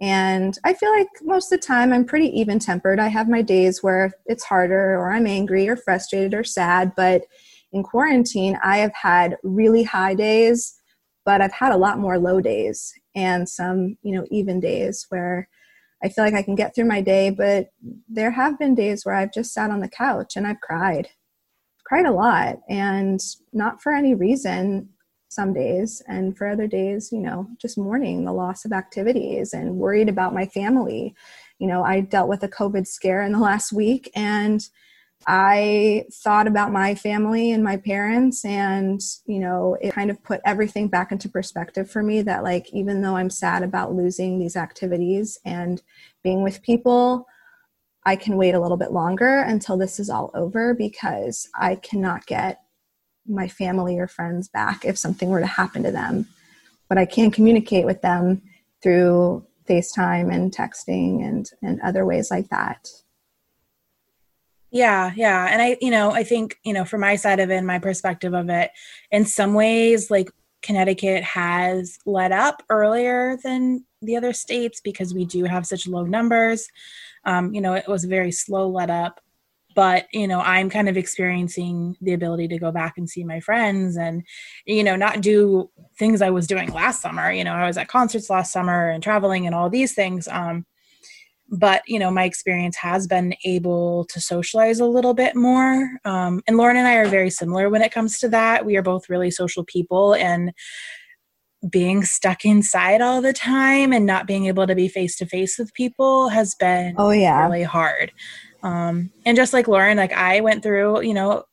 and 0.00 0.58
I 0.64 0.72
feel 0.72 0.90
like 0.96 1.08
most 1.22 1.52
of 1.52 1.60
the 1.60 1.66
time 1.66 1.92
I'm 1.92 2.06
pretty 2.06 2.28
even 2.38 2.58
tempered. 2.58 2.98
I 2.98 3.08
have 3.08 3.28
my 3.28 3.42
days 3.42 3.82
where 3.82 4.12
it's 4.26 4.44
harder, 4.44 4.98
or 4.98 5.12
I'm 5.12 5.26
angry, 5.26 5.68
or 5.68 5.76
frustrated, 5.76 6.32
or 6.32 6.44
sad. 6.44 6.92
But 6.96 7.24
in 7.72 7.82
quarantine, 7.82 8.58
I 8.62 8.78
have 8.78 8.94
had 8.94 9.36
really 9.42 9.82
high 9.82 10.14
days, 10.14 10.74
but 11.24 11.42
I've 11.42 11.52
had 11.52 11.72
a 11.72 11.76
lot 11.76 11.98
more 11.98 12.18
low 12.18 12.40
days 12.40 12.92
and 13.14 13.48
some, 13.48 13.98
you 14.02 14.14
know, 14.14 14.26
even 14.30 14.58
days 14.58 15.04
where 15.10 15.48
I 16.02 16.08
feel 16.08 16.24
like 16.24 16.34
I 16.34 16.42
can 16.42 16.54
get 16.54 16.74
through 16.74 16.86
my 16.86 17.02
day. 17.02 17.28
But 17.28 17.68
there 18.08 18.30
have 18.30 18.58
been 18.58 18.74
days 18.74 19.04
where 19.04 19.14
I've 19.14 19.34
just 19.34 19.52
sat 19.52 19.70
on 19.70 19.80
the 19.80 19.88
couch 19.88 20.32
and 20.34 20.46
I've 20.46 20.60
cried, 20.60 21.08
cried 21.84 22.06
a 22.06 22.12
lot, 22.12 22.60
and 22.70 23.20
not 23.52 23.82
for 23.82 23.92
any 23.92 24.14
reason 24.14 24.88
some 25.30 25.52
days 25.52 26.02
and 26.08 26.36
for 26.36 26.48
other 26.48 26.66
days 26.66 27.10
you 27.12 27.20
know 27.20 27.46
just 27.58 27.78
mourning 27.78 28.24
the 28.24 28.32
loss 28.32 28.64
of 28.64 28.72
activities 28.72 29.54
and 29.54 29.76
worried 29.76 30.08
about 30.08 30.34
my 30.34 30.44
family. 30.46 31.14
You 31.58 31.68
know 31.68 31.84
i 31.84 32.00
dealt 32.00 32.28
with 32.28 32.42
a 32.42 32.48
covid 32.48 32.86
scare 32.86 33.22
in 33.22 33.32
the 33.32 33.38
last 33.50 33.72
week 33.72 34.10
and 34.14 34.66
i 35.26 36.04
thought 36.10 36.46
about 36.46 36.72
my 36.72 36.94
family 36.94 37.52
and 37.52 37.62
my 37.62 37.76
parents 37.76 38.44
and 38.44 39.00
you 39.26 39.38
know 39.38 39.76
it 39.80 39.92
kind 39.92 40.10
of 40.10 40.22
put 40.22 40.40
everything 40.46 40.88
back 40.88 41.12
into 41.12 41.28
perspective 41.28 41.90
for 41.90 42.02
me 42.02 42.22
that 42.22 42.42
like 42.42 42.72
even 42.72 43.02
though 43.02 43.16
i'm 43.16 43.28
sad 43.28 43.62
about 43.62 43.94
losing 43.94 44.38
these 44.38 44.56
activities 44.56 45.38
and 45.44 45.82
being 46.24 46.42
with 46.42 46.62
people 46.62 47.26
i 48.06 48.16
can 48.16 48.38
wait 48.38 48.54
a 48.54 48.60
little 48.60 48.78
bit 48.78 48.92
longer 48.92 49.40
until 49.40 49.76
this 49.76 50.00
is 50.00 50.08
all 50.08 50.30
over 50.32 50.72
because 50.72 51.46
i 51.54 51.74
cannot 51.74 52.24
get 52.24 52.62
my 53.30 53.48
family 53.48 53.98
or 53.98 54.06
friends 54.06 54.48
back 54.48 54.84
if 54.84 54.98
something 54.98 55.28
were 55.28 55.40
to 55.40 55.46
happen 55.46 55.82
to 55.84 55.92
them. 55.92 56.26
But 56.88 56.98
I 56.98 57.06
can 57.06 57.30
communicate 57.30 57.86
with 57.86 58.02
them 58.02 58.42
through 58.82 59.46
FaceTime 59.68 60.34
and 60.34 60.52
texting 60.52 61.24
and, 61.24 61.48
and 61.62 61.80
other 61.80 62.04
ways 62.04 62.30
like 62.30 62.48
that. 62.48 62.88
Yeah, 64.72 65.12
yeah. 65.16 65.48
And 65.50 65.60
I, 65.60 65.76
you 65.80 65.90
know, 65.90 66.12
I 66.12 66.22
think, 66.22 66.58
you 66.64 66.72
know, 66.72 66.84
from 66.84 67.00
my 67.00 67.16
side 67.16 67.40
of 67.40 67.50
it, 67.50 67.56
and 67.56 67.66
my 67.66 67.78
perspective 67.78 68.34
of 68.34 68.48
it, 68.50 68.70
in 69.10 69.24
some 69.24 69.54
ways, 69.54 70.10
like 70.10 70.30
Connecticut 70.62 71.24
has 71.24 71.98
let 72.06 72.32
up 72.32 72.62
earlier 72.68 73.36
than 73.42 73.84
the 74.02 74.16
other 74.16 74.32
states 74.32 74.80
because 74.80 75.12
we 75.12 75.24
do 75.24 75.44
have 75.44 75.66
such 75.66 75.86
low 75.86 76.04
numbers. 76.04 76.68
Um, 77.24 77.52
you 77.52 77.60
know, 77.60 77.74
it 77.74 77.88
was 77.88 78.04
a 78.04 78.08
very 78.08 78.32
slow 78.32 78.68
let 78.68 78.90
up 78.90 79.20
but 79.74 80.06
you 80.12 80.26
know 80.26 80.40
i'm 80.40 80.70
kind 80.70 80.88
of 80.88 80.96
experiencing 80.96 81.96
the 82.00 82.12
ability 82.12 82.48
to 82.48 82.58
go 82.58 82.70
back 82.70 82.94
and 82.96 83.08
see 83.08 83.24
my 83.24 83.40
friends 83.40 83.96
and 83.96 84.22
you 84.66 84.82
know 84.82 84.96
not 84.96 85.20
do 85.20 85.70
things 85.98 86.22
i 86.22 86.30
was 86.30 86.46
doing 86.46 86.72
last 86.72 87.02
summer. 87.02 87.30
You 87.30 87.44
know 87.44 87.54
i 87.54 87.66
was 87.66 87.78
at 87.78 87.88
concerts 87.88 88.30
last 88.30 88.52
summer 88.52 88.90
and 88.90 89.02
traveling 89.02 89.46
and 89.46 89.54
all 89.54 89.70
these 89.70 89.94
things 89.94 90.28
um 90.28 90.66
but 91.48 91.82
you 91.86 91.98
know 91.98 92.10
my 92.10 92.24
experience 92.24 92.76
has 92.76 93.06
been 93.06 93.34
able 93.44 94.04
to 94.06 94.20
socialize 94.20 94.80
a 94.80 94.86
little 94.86 95.14
bit 95.14 95.34
more 95.34 95.98
um, 96.04 96.42
and 96.46 96.56
lauren 96.56 96.76
and 96.76 96.86
i 96.86 96.94
are 96.94 97.08
very 97.08 97.30
similar 97.30 97.68
when 97.68 97.82
it 97.82 97.92
comes 97.92 98.18
to 98.18 98.28
that. 98.28 98.64
We 98.64 98.76
are 98.76 98.82
both 98.82 99.08
really 99.08 99.30
social 99.30 99.64
people 99.64 100.14
and 100.14 100.52
being 101.68 102.04
stuck 102.04 102.44
inside 102.44 103.02
all 103.02 103.20
the 103.20 103.34
time 103.34 103.92
and 103.92 104.06
not 104.06 104.26
being 104.26 104.46
able 104.46 104.66
to 104.66 104.74
be 104.74 104.88
face 104.88 105.16
to 105.16 105.26
face 105.26 105.58
with 105.58 105.74
people 105.74 106.30
has 106.30 106.54
been 106.54 106.94
oh 106.96 107.10
yeah. 107.10 107.44
really 107.44 107.62
hard 107.62 108.12
um, 108.62 109.10
and 109.24 109.36
just 109.36 109.52
like 109.52 109.68
Lauren, 109.68 109.96
like 109.96 110.12
I 110.12 110.40
went 110.40 110.62
through, 110.62 111.02
you 111.02 111.14
know, 111.14 111.44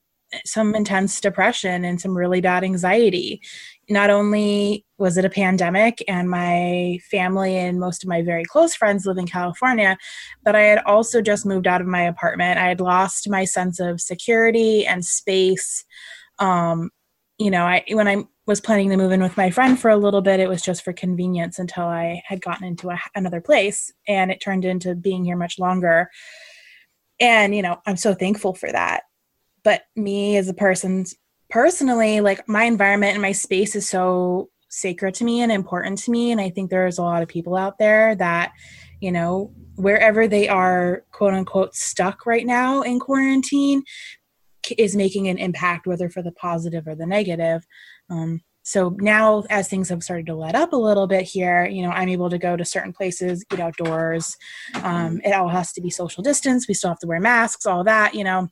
some 0.46 0.76
intense 0.76 1.22
depression 1.22 1.86
and 1.86 2.02
some 2.02 2.18
really 2.18 2.42
bad 2.42 2.64
anxiety. 2.64 3.42
Not 3.90 4.10
only 4.10 4.86
was 4.98 5.18
it 5.18 5.24
a 5.24 5.30
pandemic 5.30 6.04
and 6.08 6.30
my 6.30 7.00
family 7.10 7.56
and 7.56 7.80
most 7.80 8.04
of 8.04 8.10
my 8.10 8.22
very 8.22 8.44
close 8.44 8.76
friends 8.76 9.06
live 9.06 9.18
in 9.18 9.26
California, 9.26 9.98
but 10.44 10.56
I 10.56 10.64
had 10.64 10.80
also 10.86 11.22
just 11.22 11.46
moved 11.46 11.68
out 11.68 11.80
of 11.80 11.88
my 11.88 12.02
apartment. 12.02 12.60
I 12.60 12.68
had 12.68 12.82
lost 12.82 13.30
my 13.30 13.46
sense 13.46 13.80
of 13.80 14.02
security 14.02 14.86
and 14.86 15.06
space. 15.06 15.86
Um, 16.40 16.90
you 17.38 17.50
know, 17.50 17.64
I 17.64 17.86
when 17.92 18.08
I 18.08 18.26
was 18.48 18.60
planning 18.60 18.90
to 18.90 18.98
move 18.98 19.12
in 19.12 19.22
with 19.22 19.38
my 19.38 19.50
friend 19.50 19.80
for 19.80 19.90
a 19.90 19.98
little 19.98 20.22
bit, 20.22 20.40
it 20.40 20.50
was 20.50 20.62
just 20.62 20.84
for 20.84 20.92
convenience 20.92 21.60
until 21.60 21.86
I 21.86 22.22
had 22.26 22.42
gotten 22.42 22.66
into 22.66 22.90
a, 22.90 23.00
another 23.16 23.42
place, 23.42 23.94
and 24.08 24.32
it 24.32 24.42
turned 24.42 24.66
into 24.66 24.96
being 24.96 25.24
here 25.24 25.38
much 25.38 25.60
longer 25.60 26.10
and 27.20 27.56
you 27.56 27.62
know 27.62 27.80
i'm 27.86 27.98
so 27.98 28.14
thankful 28.14 28.54
for 28.54 28.72
that. 28.72 29.04
But 29.64 29.84
me 29.96 30.38
as 30.38 30.48
a 30.48 30.54
person 30.54 31.06
personally 31.50 32.22
like 32.22 32.48
my 32.48 32.64
environment 32.64 33.14
and 33.14 33.22
my 33.22 33.32
space 33.32 33.76
is 33.76 33.88
so 33.88 34.50
sacred 34.70 35.14
to 35.16 35.24
me 35.24 35.42
and 35.42 35.52
important 35.52 35.98
to 36.00 36.12
me. 36.12 36.32
And 36.32 36.42
i 36.42 36.50
think 36.50 36.70
there's 36.70 36.98
a 36.98 37.04
lot 37.04 37.24
of 37.24 37.30
people 37.30 37.56
out 37.56 37.78
there 37.78 38.16
that 38.16 38.54
you 39.02 39.12
know 39.12 39.54
wherever 39.76 40.28
they 40.28 40.48
are 40.48 41.04
quote 41.12 41.34
unquote 41.34 41.76
stuck 41.76 42.26
right 42.26 42.46
now 42.46 42.82
in 42.82 43.00
quarantine 43.00 43.84
is 44.78 44.96
making 44.96 45.28
an 45.28 45.38
impact 45.38 45.88
whether 45.88 46.10
for 46.10 46.22
the 46.22 46.32
positive 46.32 46.88
or 46.88 46.96
the 46.96 47.06
negative. 47.06 47.66
Um, 48.10 48.42
so 48.68 48.96
now 49.00 49.44
as 49.50 49.70
things 49.70 49.90
have 49.90 50.04
started 50.04 50.26
to 50.26 50.36
let 50.36 50.54
up 50.54 50.74
a 50.74 50.78
little 50.78 51.08
bit 51.08 51.24
here 51.24 51.66
you 51.66 51.82
know 51.82 51.90
i'm 51.90 52.10
able 52.10 52.30
to 52.30 52.38
go 52.38 52.58
to 52.58 52.66
certain 52.66 52.94
places 52.94 53.46
get 53.50 53.60
outdoors. 53.60 54.36
Um, 54.84 55.22
it 55.24 55.32
all 55.32 55.48
has 55.48 55.72
to 55.74 55.82
be 55.82 55.90
social 55.90 56.22
distance. 56.22 56.68
We 56.68 56.74
still 56.74 56.90
have 56.90 57.00
to 57.00 57.08
wear 57.08 57.20
masks 57.20 57.66
all 57.66 57.84
that 57.84 58.14
you 58.14 58.24
know. 58.24 58.50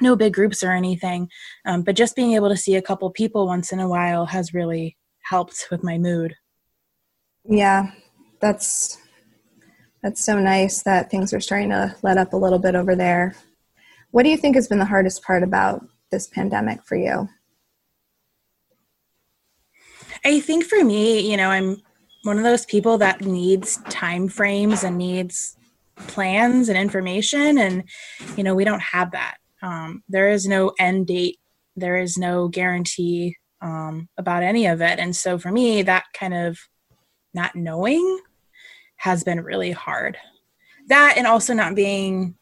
No 0.00 0.14
big 0.14 0.32
groups 0.32 0.62
or 0.62 0.70
anything. 0.70 1.28
Um, 1.66 1.82
but 1.82 1.96
just 1.96 2.14
being 2.14 2.34
able 2.34 2.48
to 2.50 2.56
see 2.56 2.76
a 2.76 2.82
couple 2.82 3.10
people 3.10 3.46
once 3.46 3.72
in 3.72 3.80
a 3.80 3.88
while 3.88 4.26
has 4.26 4.54
really 4.54 4.96
helped 5.24 5.66
with 5.72 5.82
my 5.82 5.98
mood. 5.98 6.36
Yeah 7.44 7.90
that's 8.40 8.98
that's 10.02 10.24
so 10.24 10.38
nice 10.38 10.82
that 10.82 11.10
things 11.10 11.32
are 11.32 11.40
starting 11.40 11.70
to 11.70 11.94
let 12.02 12.18
up 12.18 12.32
a 12.32 12.36
little 12.36 12.58
bit 12.58 12.74
over 12.76 12.94
there. 12.94 13.34
What 14.12 14.22
do 14.22 14.28
you 14.28 14.36
think 14.36 14.54
has 14.54 14.68
been 14.68 14.78
the 14.78 14.84
hardest 14.84 15.22
part 15.22 15.42
about 15.42 15.84
this 16.10 16.28
pandemic 16.28 16.84
for 16.84 16.96
you 16.96 17.28
I 20.24 20.40
think 20.40 20.64
for 20.64 20.84
me, 20.84 21.30
you 21.30 21.36
know, 21.36 21.50
I'm 21.50 21.82
one 22.24 22.38
of 22.38 22.44
those 22.44 22.66
people 22.66 22.98
that 22.98 23.20
needs 23.20 23.78
time 23.88 24.28
frames 24.28 24.84
and 24.84 24.98
needs 24.98 25.56
plans 26.08 26.68
and 26.68 26.78
information 26.78 27.58
and 27.58 27.82
you 28.36 28.44
know 28.44 28.54
we 28.54 28.62
don't 28.62 28.82
have 28.82 29.10
that 29.10 29.36
um, 29.62 30.00
there 30.08 30.30
is 30.30 30.46
no 30.46 30.72
end 30.78 31.08
date 31.08 31.40
there 31.74 31.96
is 31.96 32.16
no 32.16 32.48
guarantee 32.48 33.36
um, 33.60 34.08
about 34.16 34.42
any 34.42 34.66
of 34.66 34.80
it. 34.80 34.98
And 34.98 35.14
so 35.14 35.38
for 35.38 35.50
me, 35.50 35.82
that 35.82 36.04
kind 36.12 36.34
of 36.34 36.58
not 37.34 37.54
knowing 37.54 38.20
has 38.96 39.24
been 39.24 39.40
really 39.40 39.72
hard. 39.72 40.16
That 40.88 41.14
and 41.16 41.26
also 41.26 41.54
not 41.54 41.74
being 41.74 42.34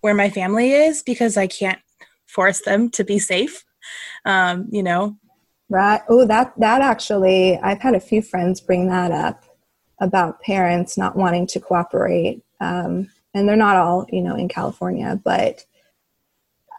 where 0.00 0.14
my 0.14 0.30
family 0.30 0.72
is 0.72 1.02
because 1.02 1.36
I 1.36 1.46
can't 1.46 1.80
force 2.26 2.60
them 2.60 2.90
to 2.90 3.04
be 3.04 3.18
safe. 3.18 3.64
Um, 4.24 4.68
you 4.70 4.82
know. 4.82 5.16
Right. 5.70 6.00
Oh, 6.08 6.24
that 6.24 6.54
that 6.58 6.80
actually 6.80 7.58
I've 7.58 7.80
had 7.80 7.94
a 7.94 8.00
few 8.00 8.22
friends 8.22 8.60
bring 8.60 8.88
that 8.88 9.10
up 9.10 9.44
about 10.00 10.40
parents 10.40 10.96
not 10.96 11.16
wanting 11.16 11.46
to 11.48 11.60
cooperate. 11.60 12.42
Um, 12.60 13.10
and 13.34 13.48
they're 13.48 13.56
not 13.56 13.76
all, 13.76 14.06
you 14.10 14.22
know, 14.22 14.34
in 14.34 14.48
California, 14.48 15.20
but 15.22 15.66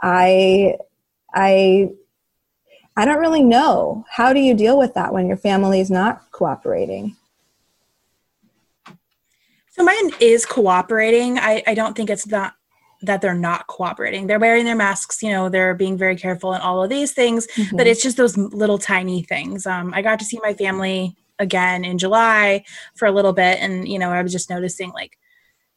I 0.01 0.77
I 1.34 1.89
I 2.98 3.05
don't 3.05 3.19
really 3.19 3.43
know. 3.43 4.05
How 4.10 4.34
do 4.34 4.39
you 4.39 4.53
deal 4.55 4.77
with 4.77 4.96
that 4.96 5.13
when 5.13 5.27
your 5.27 5.38
family 5.38 5.79
is 5.79 5.91
not 5.91 6.31
cooperating? 6.31 7.15
So 9.69 9.84
mine 9.84 10.12
is 10.19 10.46
cooperating. 10.46 11.38
I, 11.38 11.63
I 11.65 11.74
don't 11.75 11.96
think 11.96 12.10
it's 12.10 12.27
not 12.27 12.55
that 13.01 13.22
they're 13.22 13.34
not 13.34 13.68
cooperating. 13.68 14.27
They're 14.27 14.39
wearing 14.39 14.65
their 14.65 14.75
masks, 14.75 15.24
you 15.24 15.29
know, 15.29 15.50
they're 15.50 15.74
being 15.74 15.98
very 15.98 16.15
careful 16.15 16.53
and 16.53 16.62
all 16.62 16.84
of 16.84 16.89
these 16.89 17.13
things, 17.13 17.48
mm-hmm. 17.48 17.77
but 17.77 17.88
it's 17.88 18.03
just 18.03 18.18
those 18.18 18.38
little 18.38 18.77
tiny 18.77 19.24
things. 19.24 19.65
Um, 19.65 19.94
I 19.94 20.01
got 20.01 20.20
to 20.20 20.25
see 20.25 20.39
my 20.44 20.53
family 20.53 21.15
again 21.39 21.86
in 21.86 21.98
July 21.98 22.65
for 22.96 23.08
a 23.08 23.12
little 23.12 23.34
bit, 23.34 23.60
and 23.60 23.88
you 23.88 24.00
know, 24.00 24.12
I 24.12 24.22
was 24.22 24.32
just 24.32 24.50
noticing 24.50 24.91
like, 24.91 25.18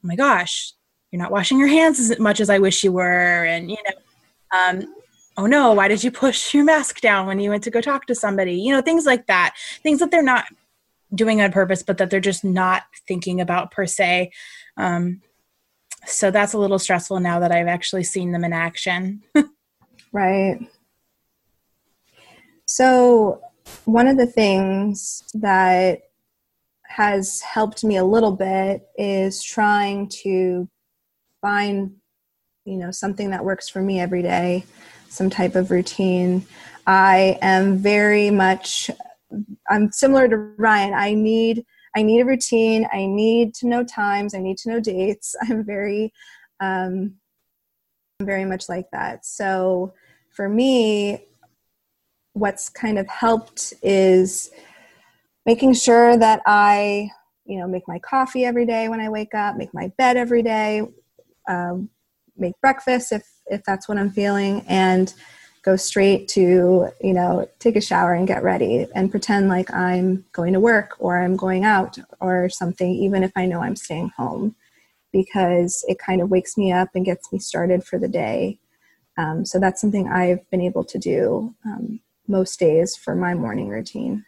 oh 0.03 0.09
my 0.09 0.17
gosh, 0.17 0.73
you're 1.11 1.23
not 1.23 1.31
washing 1.31 1.59
your 1.59 1.69
hands 1.69 2.01
as 2.01 2.19
much 2.19 2.41
as 2.41 2.51
I 2.51 2.59
wish 2.59 2.83
you 2.83 2.93
were, 2.93 3.45
and 3.45 3.71
you 3.71 3.79
know, 3.85 4.59
um, 4.59 4.95
oh 5.37 5.47
no, 5.47 5.73
why 5.73 5.89
did 5.89 6.03
you 6.03 6.11
push 6.11 6.53
your 6.53 6.65
mask 6.65 7.01
down 7.01 7.27
when 7.27 7.39
you 7.39 7.51
went 7.51 7.63
to 7.65 7.71
go 7.71 7.81
talk 7.81 8.07
to 8.07 8.15
somebody? 8.15 8.55
You 8.55 8.73
know, 8.73 8.83
things 8.83 9.07
like 9.07 9.27
that, 9.27 9.55
things 9.83 10.01
that 10.01 10.11
they're 10.11 10.23
not 10.23 10.47
doing 11.15 11.41
on 11.41 11.53
purpose, 11.53 11.83
but 11.83 11.99
that 11.99 12.11
they're 12.11 12.21
just 12.21 12.45
not 12.45 12.83
thinking 13.07 13.41
about 13.41 13.71
per 13.71 13.87
se. 13.87 14.33
Um, 14.77 15.21
so 16.07 16.31
that's 16.31 16.53
a 16.53 16.59
little 16.59 16.79
stressful 16.79 17.21
now 17.21 17.39
that 17.41 17.53
I've 17.53 17.69
actually 17.69 18.05
seen 18.05 18.33
them 18.33 18.45
in 18.45 18.53
action. 18.53 19.23
right. 20.13 20.59
So, 22.67 23.41
one 23.85 24.09
of 24.09 24.17
the 24.17 24.27
things 24.27 25.23
that 25.35 26.01
has 26.85 27.41
helped 27.41 27.85
me 27.85 27.97
a 27.97 28.05
little 28.05 28.33
bit 28.33 28.83
is 28.97 29.43
trying 29.43 30.09
to 30.09 30.69
find 31.41 31.93
you 32.65 32.77
know 32.77 32.91
something 32.91 33.31
that 33.31 33.45
works 33.45 33.69
for 33.69 33.83
me 33.83 33.99
every 33.99 34.23
day 34.23 34.65
some 35.09 35.31
type 35.31 35.55
of 35.55 35.71
routine 35.71 36.45
i 36.87 37.39
am 37.41 37.79
very 37.79 38.31
much 38.31 38.91
i'm 39.71 39.91
similar 39.91 40.29
to 40.29 40.37
ryan 40.59 40.95
i 40.95 41.15
need 41.15 41.65
I 41.97 42.03
need 42.03 42.21
a 42.21 42.25
routine. 42.25 42.87
I 42.93 43.07
need 43.07 43.55
to 43.57 43.67
know 43.67 43.85
times. 43.85 44.35
I 44.35 44.39
need 44.39 44.59
to 44.59 44.71
know 44.71 44.81
dates. 44.81 45.35
I'm 45.43 45.65
very, 45.65 46.13
um, 46.61 47.15
very 48.21 48.45
much 48.45 48.69
like 48.69 48.87
that. 48.93 49.27
So 49.27 49.95
for 50.31 50.49
me, 50.49 51.27
what's 52.35 52.69
kind 52.69 52.99
of 52.99 53.07
helped 53.09 53.75
is 53.83 54.51
making 55.45 55.75
sure 55.75 56.17
that 56.17 56.41
I, 56.47 57.11
you 57.45 57.59
know, 57.59 57.67
make 57.67 57.87
my 57.87 57.99
coffee 57.99 58.45
every 58.45 58.65
day 58.65 58.89
when 58.89 59.01
I 59.01 59.09
wake 59.09 59.35
up, 59.35 59.57
make 59.57 59.75
my 59.75 59.93
bed 59.99 60.17
every 60.17 60.43
day, 60.43 60.83
um, 61.49 61.91
make 62.37 62.55
breakfast 62.61 63.13
if 63.13 63.27
if 63.47 63.63
that's 63.65 63.89
what 63.89 63.99
I'm 63.99 64.11
feeling, 64.11 64.65
and 64.69 65.13
go 65.63 65.77
straight 65.77 66.27
to 66.29 66.89
you 67.01 67.13
know 67.13 67.49
take 67.59 67.77
a 67.77 67.81
shower 67.81 68.15
and 68.15 68.27
get 68.27 68.43
ready 68.43 68.87
and 68.95 69.11
pretend 69.11 69.49
like 69.49 69.73
i'm 69.73 70.25
going 70.33 70.53
to 70.53 70.61
work 70.61 70.97
or 70.99 71.23
i'm 71.23 71.37
going 71.37 71.65
out 71.65 71.97
or 72.21 72.49
something 72.49 72.91
even 72.91 73.23
if 73.23 73.31
i 73.37 73.47
know 73.47 73.61
i'm 73.61 73.77
staying 73.77 74.11
home 74.17 74.57
because 75.13 75.85
it 75.89 75.99
kind 75.99 76.21
of 76.21 76.31
wakes 76.31 76.57
me 76.57 76.73
up 76.73 76.89
and 76.95 77.05
gets 77.05 77.33
me 77.33 77.39
started 77.39 77.85
for 77.85 77.99
the 77.99 78.09
day. 78.09 78.59
Um, 79.19 79.45
so 79.45 79.61
that's 79.61 79.81
something 79.81 80.09
i've 80.09 80.49
been 80.51 80.63
able 80.63 80.85
to 80.85 80.99
do 80.99 81.55
um, 81.67 82.01
most 82.27 82.59
days 82.59 82.97
for 82.97 83.15
my 83.15 83.35
morning 83.35 83.69
routine. 83.69 84.25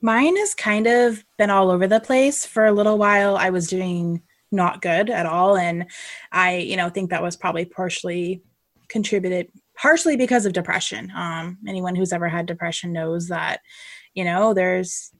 Mine 0.00 0.36
has 0.36 0.54
kind 0.54 0.86
of 0.86 1.24
been 1.36 1.50
all 1.50 1.70
over 1.70 1.86
the 1.86 2.00
place. 2.00 2.46
For 2.46 2.64
a 2.64 2.72
little 2.72 2.96
while 2.96 3.36
i 3.36 3.50
was 3.50 3.66
doing 3.66 4.22
not 4.52 4.82
good 4.82 5.10
at 5.10 5.26
all. 5.26 5.56
And 5.56 5.86
i 6.30 6.56
you 6.58 6.76
know 6.76 6.88
think 6.88 7.10
that 7.10 7.22
was 7.22 7.36
probably 7.36 7.64
partially 7.64 8.42
contributed 8.88 9.48
partially 9.80 10.16
because 10.16 10.44
of 10.44 10.52
depression. 10.52 11.10
Um, 11.14 11.58
anyone 11.66 11.94
who's 11.94 12.12
ever 12.12 12.28
had 12.28 12.46
depression 12.46 12.92
knows 12.92 13.28
that, 13.28 13.60
you 14.14 14.24
know, 14.24 14.52
there's 14.52 15.12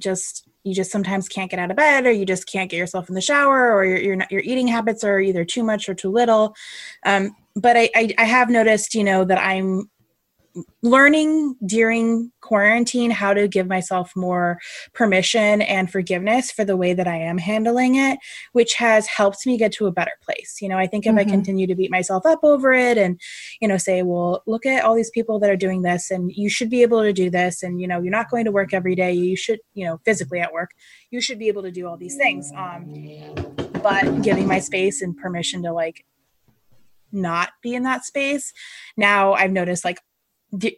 just 0.00 0.48
you 0.64 0.74
just 0.74 0.90
sometimes 0.90 1.28
can't 1.28 1.50
get 1.50 1.60
out 1.60 1.70
of 1.70 1.76
bed 1.76 2.06
or 2.06 2.10
you 2.10 2.26
just 2.26 2.50
can't 2.50 2.68
get 2.68 2.76
yourself 2.76 3.08
in 3.08 3.14
the 3.14 3.20
shower 3.20 3.72
or 3.72 3.84
your 3.84 3.98
your, 3.98 4.26
your 4.30 4.40
eating 4.40 4.66
habits 4.66 5.04
are 5.04 5.20
either 5.20 5.44
too 5.44 5.62
much 5.62 5.88
or 5.88 5.94
too 5.94 6.10
little 6.10 6.54
um, 7.06 7.34
but 7.54 7.76
I, 7.76 7.88
I, 7.94 8.14
I 8.18 8.24
have 8.24 8.50
noticed 8.50 8.94
you 8.94 9.04
know 9.04 9.24
that 9.24 9.38
i'm 9.38 9.88
learning 10.82 11.56
during 11.66 12.32
quarantine 12.40 13.10
how 13.10 13.34
to 13.34 13.48
give 13.48 13.66
myself 13.66 14.12
more 14.14 14.58
permission 14.92 15.62
and 15.62 15.90
forgiveness 15.90 16.50
for 16.50 16.64
the 16.64 16.76
way 16.76 16.94
that 16.94 17.08
I 17.08 17.16
am 17.16 17.38
handling 17.38 17.96
it, 17.96 18.18
which 18.52 18.74
has 18.74 19.06
helped 19.06 19.46
me 19.46 19.58
get 19.58 19.72
to 19.72 19.86
a 19.86 19.92
better 19.92 20.12
place. 20.22 20.58
You 20.60 20.68
know, 20.68 20.78
I 20.78 20.86
think 20.86 21.06
if 21.06 21.10
mm-hmm. 21.10 21.18
I 21.18 21.24
continue 21.24 21.66
to 21.66 21.74
beat 21.74 21.90
myself 21.90 22.24
up 22.26 22.40
over 22.42 22.72
it 22.72 22.98
and, 22.98 23.20
you 23.60 23.68
know, 23.68 23.76
say, 23.76 24.02
well, 24.02 24.42
look 24.46 24.66
at 24.66 24.84
all 24.84 24.94
these 24.94 25.10
people 25.10 25.38
that 25.40 25.50
are 25.50 25.56
doing 25.56 25.82
this 25.82 26.10
and 26.10 26.30
you 26.32 26.48
should 26.48 26.70
be 26.70 26.82
able 26.82 27.02
to 27.02 27.12
do 27.12 27.30
this. 27.30 27.62
And, 27.62 27.80
you 27.80 27.88
know, 27.88 28.00
you're 28.00 28.10
not 28.10 28.30
going 28.30 28.44
to 28.44 28.52
work 28.52 28.72
every 28.72 28.94
day. 28.94 29.12
You 29.12 29.36
should, 29.36 29.60
you 29.74 29.84
know, 29.84 30.00
physically 30.04 30.40
at 30.40 30.52
work, 30.52 30.70
you 31.10 31.20
should 31.20 31.38
be 31.38 31.48
able 31.48 31.62
to 31.62 31.70
do 31.70 31.86
all 31.86 31.96
these 31.96 32.16
things. 32.16 32.50
Um, 32.56 32.92
but 33.82 34.22
giving 34.22 34.46
my 34.46 34.58
space 34.58 35.02
and 35.02 35.16
permission 35.16 35.62
to 35.62 35.72
like 35.72 36.04
not 37.12 37.50
be 37.62 37.74
in 37.74 37.82
that 37.84 38.04
space. 38.04 38.52
Now 38.96 39.32
I've 39.32 39.52
noticed 39.52 39.84
like 39.84 40.00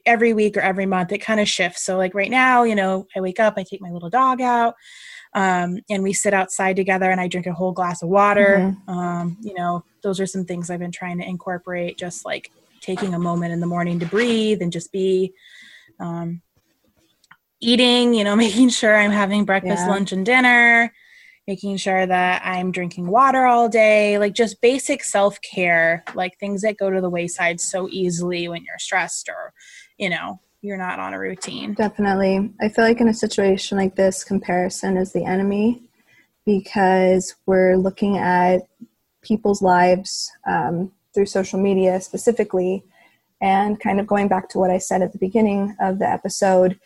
every 0.06 0.32
week 0.32 0.56
or 0.56 0.60
every 0.60 0.86
month 0.86 1.12
it 1.12 1.18
kind 1.18 1.40
of 1.40 1.48
shifts 1.48 1.84
so 1.84 1.96
like 1.96 2.14
right 2.14 2.30
now 2.30 2.62
you 2.62 2.74
know 2.74 3.06
i 3.14 3.20
wake 3.20 3.38
up 3.38 3.54
i 3.56 3.62
take 3.62 3.80
my 3.80 3.90
little 3.90 4.10
dog 4.10 4.40
out 4.40 4.74
um, 5.34 5.78
and 5.90 6.02
we 6.02 6.14
sit 6.14 6.32
outside 6.32 6.74
together 6.74 7.10
and 7.10 7.20
i 7.20 7.28
drink 7.28 7.46
a 7.46 7.52
whole 7.52 7.72
glass 7.72 8.02
of 8.02 8.08
water 8.08 8.56
mm-hmm. 8.58 8.90
um, 8.90 9.36
you 9.40 9.54
know 9.54 9.84
those 10.02 10.20
are 10.20 10.26
some 10.26 10.44
things 10.44 10.70
i've 10.70 10.80
been 10.80 10.92
trying 10.92 11.18
to 11.18 11.28
incorporate 11.28 11.98
just 11.98 12.24
like 12.24 12.50
taking 12.80 13.14
a 13.14 13.18
moment 13.18 13.52
in 13.52 13.60
the 13.60 13.66
morning 13.66 13.98
to 13.98 14.06
breathe 14.06 14.62
and 14.62 14.72
just 14.72 14.90
be 14.90 15.32
um, 16.00 16.40
eating 17.60 18.14
you 18.14 18.24
know 18.24 18.36
making 18.46 18.70
sure 18.70 18.96
i'm 18.96 19.10
having 19.10 19.44
breakfast 19.44 19.82
yeah. 19.82 19.88
lunch 19.88 20.12
and 20.12 20.24
dinner 20.24 20.92
making 21.48 21.78
sure 21.78 22.06
that 22.06 22.42
I'm 22.44 22.70
drinking 22.70 23.06
water 23.06 23.46
all 23.46 23.70
day, 23.70 24.18
like 24.18 24.34
just 24.34 24.60
basic 24.60 25.02
self 25.02 25.40
care, 25.40 26.04
like 26.14 26.38
things 26.38 26.60
that 26.60 26.76
go 26.76 26.90
to 26.90 27.00
the 27.00 27.08
wayside 27.08 27.58
so 27.58 27.88
easily 27.90 28.48
when 28.48 28.62
you're 28.64 28.78
stressed 28.78 29.30
or, 29.30 29.54
you 29.96 30.10
know, 30.10 30.40
you're 30.60 30.76
not 30.76 30.98
on 30.98 31.14
a 31.14 31.18
routine. 31.18 31.72
Definitely. 31.72 32.50
I 32.60 32.68
feel 32.68 32.84
like 32.84 33.00
in 33.00 33.08
a 33.08 33.14
situation 33.14 33.78
like 33.78 33.96
this, 33.96 34.24
comparison 34.24 34.98
is 34.98 35.14
the 35.14 35.24
enemy 35.24 35.88
because 36.44 37.34
we're 37.46 37.76
looking 37.76 38.18
at 38.18 38.68
people's 39.22 39.62
lives 39.62 40.30
um, 40.46 40.92
through 41.14 41.26
social 41.26 41.58
media 41.58 41.98
specifically. 42.02 42.84
And 43.40 43.80
kind 43.80 44.00
of 44.00 44.06
going 44.06 44.28
back 44.28 44.50
to 44.50 44.58
what 44.58 44.70
I 44.70 44.78
said 44.78 45.00
at 45.00 45.12
the 45.12 45.18
beginning 45.18 45.74
of 45.80 45.98
the 45.98 46.08
episode, 46.10 46.78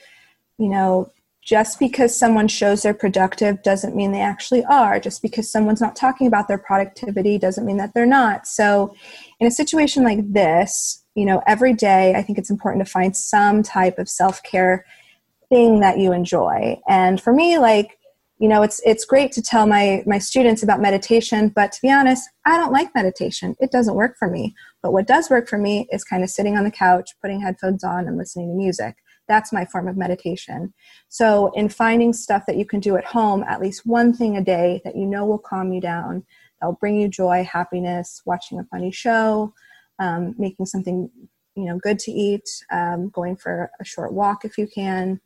you 0.59 0.68
know, 0.68 1.11
just 1.43 1.81
because 1.81 2.17
someone 2.17 2.47
shows 2.47 2.83
they're 2.83 2.95
productive 2.95 3.63
doesn't 3.65 3.97
mean 3.97 4.13
they 4.13 4.21
actually 4.21 4.65
are. 4.65 5.01
Just 5.01 5.21
because 5.23 5.51
someone's 5.51 5.81
not 5.81 5.97
talking 5.97 6.29
about 6.29 6.47
their 6.47 6.59
productivity 6.59 7.37
doesn't 7.37 7.67
mean 7.67 7.79
that 7.79 7.95
they're 7.95 8.07
not. 8.07 8.47
So, 8.47 8.95
in 9.41 9.47
a 9.47 9.51
situation 9.51 10.05
like 10.05 10.21
this, 10.33 11.05
you 11.17 11.25
know, 11.25 11.43
every 11.47 11.75
day 11.75 12.15
I 12.15 12.23
think 12.23 12.39
it's 12.39 12.51
important 12.51 12.87
to 12.87 12.91
find 12.91 13.17
some 13.17 13.63
type 13.63 13.99
of 13.99 14.09
self 14.09 14.43
care 14.45 14.85
thing 15.49 15.81
that 15.81 15.99
you 15.99 16.13
enjoy. 16.13 16.81
And 16.89 17.21
for 17.21 17.33
me, 17.33 17.59
like, 17.59 17.99
you 18.39 18.49
know, 18.49 18.63
it's 18.63 18.81
it's 18.85 19.05
great 19.05 19.33
to 19.33 19.43
tell 19.43 19.67
my 19.67 20.05
my 20.07 20.19
students 20.19 20.63
about 20.63 20.81
meditation, 20.81 21.49
but 21.49 21.73
to 21.73 21.79
be 21.83 21.91
honest, 21.91 22.29
I 22.47 22.57
don't 22.57 22.73
like 22.73 22.95
meditation. 22.95 23.57
It 23.59 23.73
doesn't 23.73 23.97
work 23.97 24.15
for 24.17 24.31
me. 24.31 24.55
But 24.81 24.93
what 24.93 25.09
does 25.09 25.29
work 25.29 25.49
for 25.49 25.59
me 25.59 25.89
is 25.91 26.05
kind 26.05 26.23
of 26.23 26.31
sitting 26.31 26.57
on 26.57 26.63
the 26.63 26.71
couch, 26.71 27.11
putting 27.21 27.41
headphones 27.41 27.83
on, 27.83 28.07
and 28.07 28.17
listening 28.17 28.49
to 28.49 28.55
music 28.55 28.95
that's 29.29 29.53
my 29.53 29.65
form 29.65 29.89
of 29.89 29.97
meditation. 29.97 30.73
So, 31.09 31.53
in 31.55 31.69
finding 31.69 32.13
stuff 32.13 32.45
that 32.47 32.57
you 32.57 32.65
can 32.65 32.81
do 32.81 32.97
at 32.97 33.05
home, 33.05 33.45
at 33.45 33.61
least 33.61 33.87
one 33.87 34.13
thing 34.13 34.37
a 34.37 34.45
day 34.45 34.81
that 34.85 34.97
you 34.97 35.07
know 35.07 35.25
will 35.25 35.39
calm 35.39 35.73
you 35.73 35.81
down, 35.81 36.25
that'll 36.61 36.75
bring 36.75 37.01
you 37.01 37.09
joy, 37.09 37.45
happiness, 37.45 38.23
watching 38.27 38.59
a 38.59 38.65
funny 38.65 38.91
show, 38.91 39.55
um, 39.99 40.35
making 40.39 40.67
something 40.67 41.11
you 41.55 41.65
know 41.65 41.79
good 41.79 41.99
to 42.01 42.11
eat, 42.11 42.49
um, 42.71 43.09
going 43.11 43.37
for 43.37 43.71
a 43.81 43.85
short 43.85 44.13
walk 44.13 44.45
if 44.45 44.59
you 44.59 44.67
can. 44.67 45.21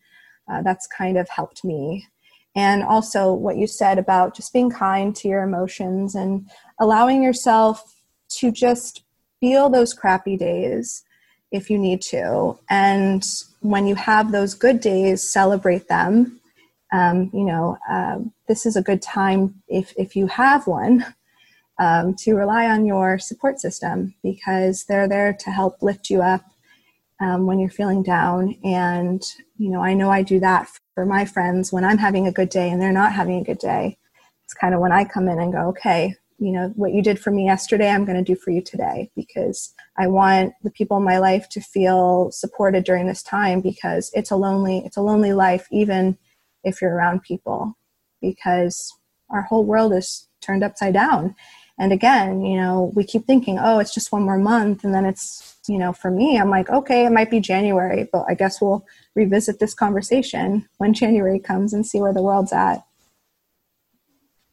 Uh, 0.50 0.62
that's 0.62 0.86
kind 0.86 1.18
of 1.18 1.28
helped 1.28 1.64
me. 1.64 2.06
And 2.54 2.82
also, 2.82 3.32
what 3.32 3.58
you 3.58 3.66
said 3.66 3.98
about 3.98 4.34
just 4.34 4.52
being 4.52 4.70
kind 4.70 5.14
to 5.16 5.28
your 5.28 5.42
emotions 5.42 6.14
and 6.14 6.48
allowing 6.80 7.22
yourself 7.22 8.00
to 8.38 8.50
just 8.50 9.02
feel 9.40 9.68
those 9.68 9.92
crappy 9.92 10.36
days 10.36 11.04
if 11.52 11.70
you 11.70 11.78
need 11.78 12.00
to. 12.02 12.58
And 12.68 13.24
when 13.70 13.86
you 13.86 13.94
have 13.94 14.32
those 14.32 14.54
good 14.54 14.80
days, 14.80 15.22
celebrate 15.22 15.88
them. 15.88 16.40
Um, 16.92 17.30
you 17.32 17.44
know, 17.44 17.78
uh, 17.90 18.18
this 18.48 18.64
is 18.64 18.76
a 18.76 18.82
good 18.82 19.02
time 19.02 19.62
if, 19.68 19.92
if 19.96 20.14
you 20.14 20.26
have 20.28 20.66
one 20.66 21.04
um, 21.78 22.14
to 22.20 22.34
rely 22.34 22.66
on 22.68 22.86
your 22.86 23.18
support 23.18 23.60
system 23.60 24.14
because 24.22 24.84
they're 24.84 25.08
there 25.08 25.32
to 25.32 25.50
help 25.50 25.82
lift 25.82 26.10
you 26.10 26.22
up 26.22 26.44
um, 27.20 27.46
when 27.46 27.58
you're 27.58 27.70
feeling 27.70 28.02
down. 28.02 28.56
And, 28.64 29.22
you 29.58 29.70
know, 29.70 29.82
I 29.82 29.94
know 29.94 30.10
I 30.10 30.22
do 30.22 30.40
that 30.40 30.68
for 30.94 31.04
my 31.04 31.24
friends 31.24 31.72
when 31.72 31.84
I'm 31.84 31.98
having 31.98 32.26
a 32.26 32.32
good 32.32 32.48
day 32.48 32.70
and 32.70 32.80
they're 32.80 32.92
not 32.92 33.12
having 33.12 33.40
a 33.40 33.44
good 33.44 33.58
day. 33.58 33.98
It's 34.44 34.54
kind 34.54 34.74
of 34.74 34.80
when 34.80 34.92
I 34.92 35.04
come 35.04 35.28
in 35.28 35.40
and 35.40 35.52
go, 35.52 35.68
okay, 35.68 36.14
you 36.38 36.52
know, 36.52 36.72
what 36.76 36.92
you 36.92 37.02
did 37.02 37.18
for 37.18 37.30
me 37.30 37.46
yesterday, 37.46 37.88
I'm 37.88 38.04
going 38.04 38.22
to 38.22 38.34
do 38.34 38.38
for 38.38 38.50
you 38.50 38.60
today 38.60 39.10
because 39.16 39.74
I 39.96 40.06
want 40.06 40.52
the 40.62 40.70
people 40.70 40.96
in 40.96 41.04
my 41.04 41.18
life 41.18 41.48
to 41.50 41.60
feel 41.60 42.30
supported 42.30 42.84
during 42.84 43.06
this 43.06 43.22
time 43.22 43.60
because 43.60 44.10
it's 44.14 44.30
a 44.30 44.36
lonely, 44.36 44.82
it's 44.84 44.96
a 44.96 45.02
lonely 45.02 45.32
life, 45.32 45.66
even 45.70 46.18
if 46.62 46.82
you're 46.82 46.94
around 46.94 47.22
people 47.22 47.76
because 48.20 48.92
our 49.30 49.42
whole 49.42 49.64
world 49.64 49.92
is 49.92 50.28
turned 50.40 50.62
upside 50.64 50.94
down. 50.94 51.34
And 51.78 51.92
again 51.92 52.42
you 52.42 52.56
know 52.56 52.90
we 52.94 53.04
keep 53.04 53.26
thinking 53.26 53.58
oh 53.60 53.80
it's 53.80 53.92
just 53.92 54.10
one 54.10 54.22
more 54.22 54.38
month 54.38 54.82
and 54.82 54.94
then 54.94 55.04
it's 55.04 55.56
you 55.68 55.76
know 55.76 55.92
for 55.92 56.10
me 56.10 56.38
i'm 56.38 56.48
like 56.48 56.70
okay 56.70 57.04
it 57.04 57.12
might 57.12 57.30
be 57.30 57.38
january 57.38 58.08
but 58.10 58.24
i 58.30 58.34
guess 58.34 58.62
we'll 58.62 58.82
revisit 59.14 59.58
this 59.58 59.74
conversation 59.74 60.66
when 60.78 60.94
january 60.94 61.38
comes 61.38 61.74
and 61.74 61.86
see 61.86 62.00
where 62.00 62.14
the 62.14 62.22
world's 62.22 62.50
at 62.50 62.85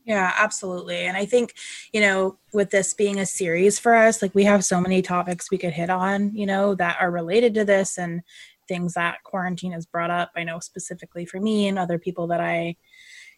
yeah 0.05 0.33
absolutely 0.37 1.05
and 1.05 1.15
i 1.15 1.25
think 1.25 1.53
you 1.91 2.01
know 2.01 2.37
with 2.53 2.69
this 2.69 2.93
being 2.93 3.19
a 3.19 3.25
series 3.25 3.79
for 3.79 3.95
us 3.95 4.21
like 4.21 4.33
we 4.35 4.43
have 4.43 4.63
so 4.63 4.79
many 4.81 5.01
topics 5.01 5.51
we 5.51 5.57
could 5.57 5.73
hit 5.73 5.89
on 5.89 6.35
you 6.35 6.45
know 6.45 6.75
that 6.75 6.97
are 6.99 7.11
related 7.11 7.53
to 7.53 7.65
this 7.65 7.97
and 7.97 8.21
things 8.67 8.93
that 8.93 9.21
quarantine 9.23 9.71
has 9.71 9.85
brought 9.85 10.11
up 10.11 10.31
i 10.35 10.43
know 10.43 10.59
specifically 10.59 11.25
for 11.25 11.39
me 11.39 11.67
and 11.67 11.79
other 11.79 11.97
people 11.97 12.27
that 12.27 12.39
i 12.39 12.75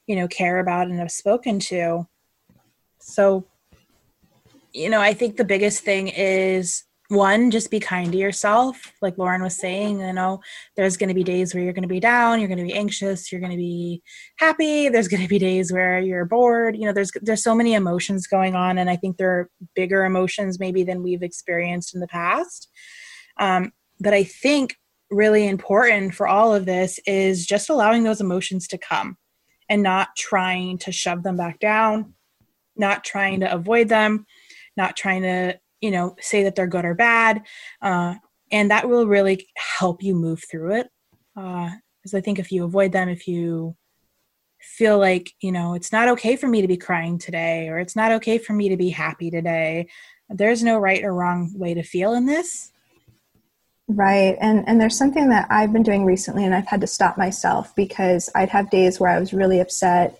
you 0.07 0.15
know 0.15 0.27
care 0.27 0.59
about 0.59 0.87
and 0.87 0.99
have 0.99 1.11
spoken 1.11 1.59
to. 1.59 2.07
So 2.99 3.45
you 4.73 4.89
know, 4.89 4.99
I 4.99 5.13
think 5.13 5.37
the 5.37 5.45
biggest 5.45 5.83
thing 5.83 6.09
is 6.09 6.83
one, 7.09 7.51
just 7.51 7.69
be 7.69 7.79
kind 7.79 8.11
to 8.11 8.17
yourself. 8.17 8.91
Like 9.01 9.17
Lauren 9.17 9.43
was 9.43 9.57
saying, 9.57 9.99
you 9.99 10.13
know, 10.13 10.41
there's 10.75 10.97
going 10.97 11.09
to 11.09 11.13
be 11.13 11.23
days 11.23 11.53
where 11.53 11.63
you're 11.63 11.73
going 11.73 11.83
to 11.83 11.87
be 11.87 11.99
down, 11.99 12.39
you're 12.39 12.47
going 12.47 12.57
to 12.57 12.63
be 12.63 12.73
anxious, 12.73 13.31
you're 13.31 13.41
going 13.41 13.51
to 13.51 13.57
be 13.57 14.01
happy. 14.39 14.89
There's 14.89 15.07
going 15.07 15.21
to 15.21 15.29
be 15.29 15.39
days 15.39 15.71
where 15.71 15.99
you're 15.99 16.25
bored. 16.25 16.75
You 16.75 16.85
know, 16.85 16.93
there's 16.93 17.11
there's 17.21 17.43
so 17.43 17.55
many 17.55 17.73
emotions 17.73 18.27
going 18.27 18.55
on, 18.55 18.77
and 18.77 18.89
I 18.89 18.95
think 18.95 19.17
there 19.17 19.31
are 19.31 19.49
bigger 19.75 20.05
emotions 20.05 20.59
maybe 20.59 20.83
than 20.83 21.03
we've 21.03 21.23
experienced 21.23 21.93
in 21.93 22.01
the 22.01 22.07
past. 22.07 22.69
Um, 23.37 23.71
but 23.99 24.13
I 24.13 24.23
think 24.23 24.75
really 25.11 25.47
important 25.47 26.15
for 26.15 26.27
all 26.27 26.55
of 26.55 26.65
this 26.65 26.99
is 27.05 27.45
just 27.45 27.69
allowing 27.69 28.03
those 28.03 28.21
emotions 28.21 28.67
to 28.69 28.77
come 28.77 29.17
and 29.69 29.83
not 29.83 30.09
trying 30.17 30.77
to 30.79 30.91
shove 30.91 31.23
them 31.23 31.37
back 31.37 31.59
down, 31.59 32.13
not 32.75 33.03
trying 33.03 33.39
to 33.41 33.53
avoid 33.53 33.89
them 33.89 34.25
not 34.77 34.95
trying 34.95 35.21
to 35.21 35.57
you 35.85 35.91
know 35.91 36.15
say 36.19 36.43
that 36.43 36.55
they're 36.55 36.65
good 36.65 36.83
or 36.83 36.95
bad 36.95 37.43
uh, 37.83 38.15
and 38.51 38.71
that 38.71 38.89
will 38.89 39.05
really 39.05 39.47
help 39.55 40.01
you 40.01 40.15
move 40.15 40.43
through 40.49 40.73
it 40.73 40.87
because 41.35 42.13
uh, 42.13 42.17
i 42.17 42.21
think 42.21 42.39
if 42.39 42.51
you 42.51 42.63
avoid 42.63 42.91
them 42.91 43.07
if 43.07 43.27
you 43.27 43.75
feel 44.59 44.97
like 44.97 45.31
you 45.41 45.51
know 45.51 45.75
it's 45.75 45.91
not 45.91 46.07
okay 46.07 46.35
for 46.35 46.47
me 46.47 46.59
to 46.59 46.67
be 46.67 46.75
crying 46.75 47.19
today 47.19 47.69
or 47.69 47.77
it's 47.77 47.95
not 47.95 48.11
okay 48.11 48.39
for 48.39 48.53
me 48.53 48.67
to 48.67 48.77
be 48.77 48.89
happy 48.89 49.29
today 49.29 49.87
there's 50.29 50.63
no 50.63 50.79
right 50.79 51.03
or 51.03 51.13
wrong 51.13 51.53
way 51.55 51.75
to 51.75 51.83
feel 51.83 52.13
in 52.13 52.25
this 52.25 52.71
right 53.87 54.35
and 54.41 54.67
and 54.67 54.81
there's 54.81 54.97
something 54.97 55.29
that 55.29 55.45
i've 55.51 55.71
been 55.71 55.83
doing 55.83 56.03
recently 56.03 56.43
and 56.43 56.55
i've 56.55 56.65
had 56.65 56.81
to 56.81 56.87
stop 56.87 57.15
myself 57.15 57.75
because 57.75 58.27
i'd 58.33 58.49
have 58.49 58.71
days 58.71 58.99
where 58.99 59.11
i 59.11 59.19
was 59.19 59.33
really 59.33 59.59
upset 59.59 60.19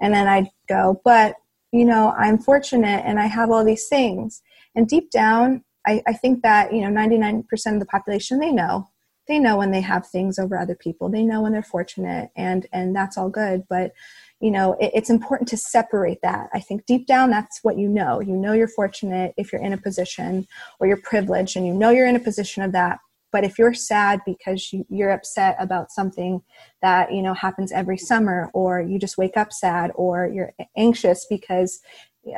and 0.00 0.12
then 0.12 0.26
i'd 0.26 0.50
go 0.66 1.00
but 1.04 1.36
you 1.74 1.84
know, 1.84 2.14
I'm 2.16 2.38
fortunate 2.38 3.02
and 3.04 3.18
I 3.18 3.26
have 3.26 3.50
all 3.50 3.64
these 3.64 3.88
things. 3.88 4.42
And 4.74 4.88
deep 4.88 5.10
down, 5.10 5.64
I, 5.86 6.02
I 6.06 6.12
think 6.14 6.42
that, 6.42 6.72
you 6.72 6.80
know, 6.80 6.88
99% 6.88 7.44
of 7.74 7.80
the 7.80 7.86
population, 7.86 8.38
they 8.38 8.52
know. 8.52 8.88
They 9.26 9.38
know 9.38 9.56
when 9.56 9.70
they 9.70 9.80
have 9.80 10.06
things 10.06 10.38
over 10.38 10.58
other 10.58 10.74
people. 10.74 11.08
They 11.08 11.22
know 11.22 11.42
when 11.42 11.52
they're 11.52 11.62
fortunate 11.62 12.30
and 12.36 12.66
and 12.72 12.94
that's 12.94 13.16
all 13.16 13.30
good. 13.30 13.64
But 13.70 13.92
you 14.40 14.50
know 14.50 14.74
it, 14.78 14.90
it's 14.92 15.08
important 15.08 15.48
to 15.48 15.56
separate 15.56 16.18
that 16.22 16.50
i 16.52 16.60
think 16.60 16.84
deep 16.86 17.06
down 17.06 17.30
that's 17.30 17.60
what 17.62 17.78
you 17.78 17.88
know 17.88 18.20
you 18.20 18.36
know 18.36 18.52
you're 18.52 18.68
fortunate 18.68 19.32
if 19.38 19.52
you're 19.52 19.62
in 19.62 19.72
a 19.72 19.78
position 19.78 20.46
or 20.80 20.88
you're 20.88 21.00
privileged 21.02 21.56
and 21.56 21.66
you 21.66 21.72
know 21.72 21.90
you're 21.90 22.08
in 22.08 22.16
a 22.16 22.20
position 22.20 22.62
of 22.62 22.72
that 22.72 22.98
but 23.34 23.42
if 23.42 23.58
you're 23.58 23.74
sad 23.74 24.20
because 24.24 24.72
you, 24.72 24.86
you're 24.88 25.10
upset 25.10 25.56
about 25.58 25.90
something 25.90 26.40
that 26.82 27.12
you 27.12 27.20
know 27.20 27.34
happens 27.34 27.72
every 27.72 27.98
summer, 27.98 28.48
or 28.54 28.80
you 28.80 28.96
just 28.96 29.18
wake 29.18 29.36
up 29.36 29.52
sad, 29.52 29.90
or 29.96 30.30
you're 30.32 30.52
anxious 30.76 31.26
because 31.28 31.80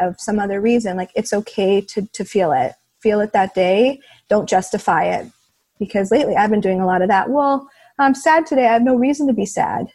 of 0.00 0.16
some 0.18 0.38
other 0.38 0.60
reason, 0.60 0.96
like 0.96 1.10
it's 1.14 1.32
okay 1.32 1.80
to 1.80 2.06
to 2.12 2.24
feel 2.24 2.52
it. 2.52 2.72
Feel 3.00 3.20
it 3.20 3.32
that 3.32 3.54
day. 3.54 4.00
Don't 4.28 4.48
justify 4.48 5.04
it. 5.04 5.30
Because 5.78 6.10
lately 6.10 6.36
I've 6.36 6.50
been 6.50 6.60
doing 6.60 6.80
a 6.80 6.86
lot 6.86 7.02
of 7.02 7.08
that. 7.08 7.30
Well, 7.30 7.68
I'm 7.98 8.14
sad 8.14 8.46
today. 8.46 8.66
I 8.66 8.72
have 8.72 8.82
no 8.82 8.96
reason 8.96 9.26
to 9.26 9.32
be 9.32 9.46
sad 9.46 9.88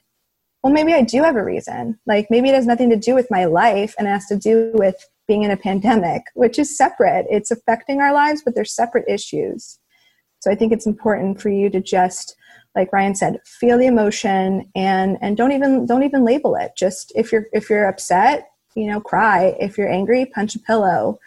well 0.63 0.71
maybe 0.71 0.93
i 0.93 1.01
do 1.01 1.23
have 1.23 1.35
a 1.35 1.43
reason 1.43 1.97
like 2.05 2.27
maybe 2.29 2.47
it 2.47 2.53
has 2.53 2.67
nothing 2.67 2.87
to 2.91 2.95
do 2.95 3.15
with 3.15 3.25
my 3.31 3.45
life 3.45 3.95
and 3.97 4.07
it 4.07 4.11
has 4.11 4.27
to 4.27 4.37
do 4.37 4.69
with 4.75 4.95
being 5.27 5.41
in 5.41 5.49
a 5.49 5.57
pandemic 5.57 6.21
which 6.35 6.59
is 6.59 6.77
separate 6.77 7.25
it's 7.31 7.49
affecting 7.49 7.99
our 7.99 8.13
lives 8.13 8.43
but 8.45 8.53
they're 8.53 8.63
separate 8.63 9.03
issues 9.07 9.79
so 10.41 10.51
I 10.51 10.55
think 10.55 10.73
it's 10.73 10.87
important 10.87 11.39
for 11.39 11.49
you 11.49 11.69
to 11.69 11.79
just 11.79 12.35
like 12.75 12.91
Ryan 12.93 13.15
said, 13.15 13.39
feel 13.45 13.77
the 13.77 13.85
emotion 13.85 14.69
and 14.75 15.17
and 15.21 15.37
don't 15.37 15.51
even 15.51 15.85
don't 15.85 16.03
even 16.03 16.25
label 16.25 16.55
it. 16.55 16.71
Just 16.77 17.11
if 17.15 17.31
you're 17.31 17.45
if 17.53 17.69
you're 17.69 17.87
upset, 17.87 18.49
you 18.75 18.87
know, 18.87 18.99
cry. 18.99 19.55
If 19.59 19.77
you're 19.77 19.89
angry, 19.89 20.25
punch 20.25 20.55
a 20.55 20.59
pillow, 20.59 21.19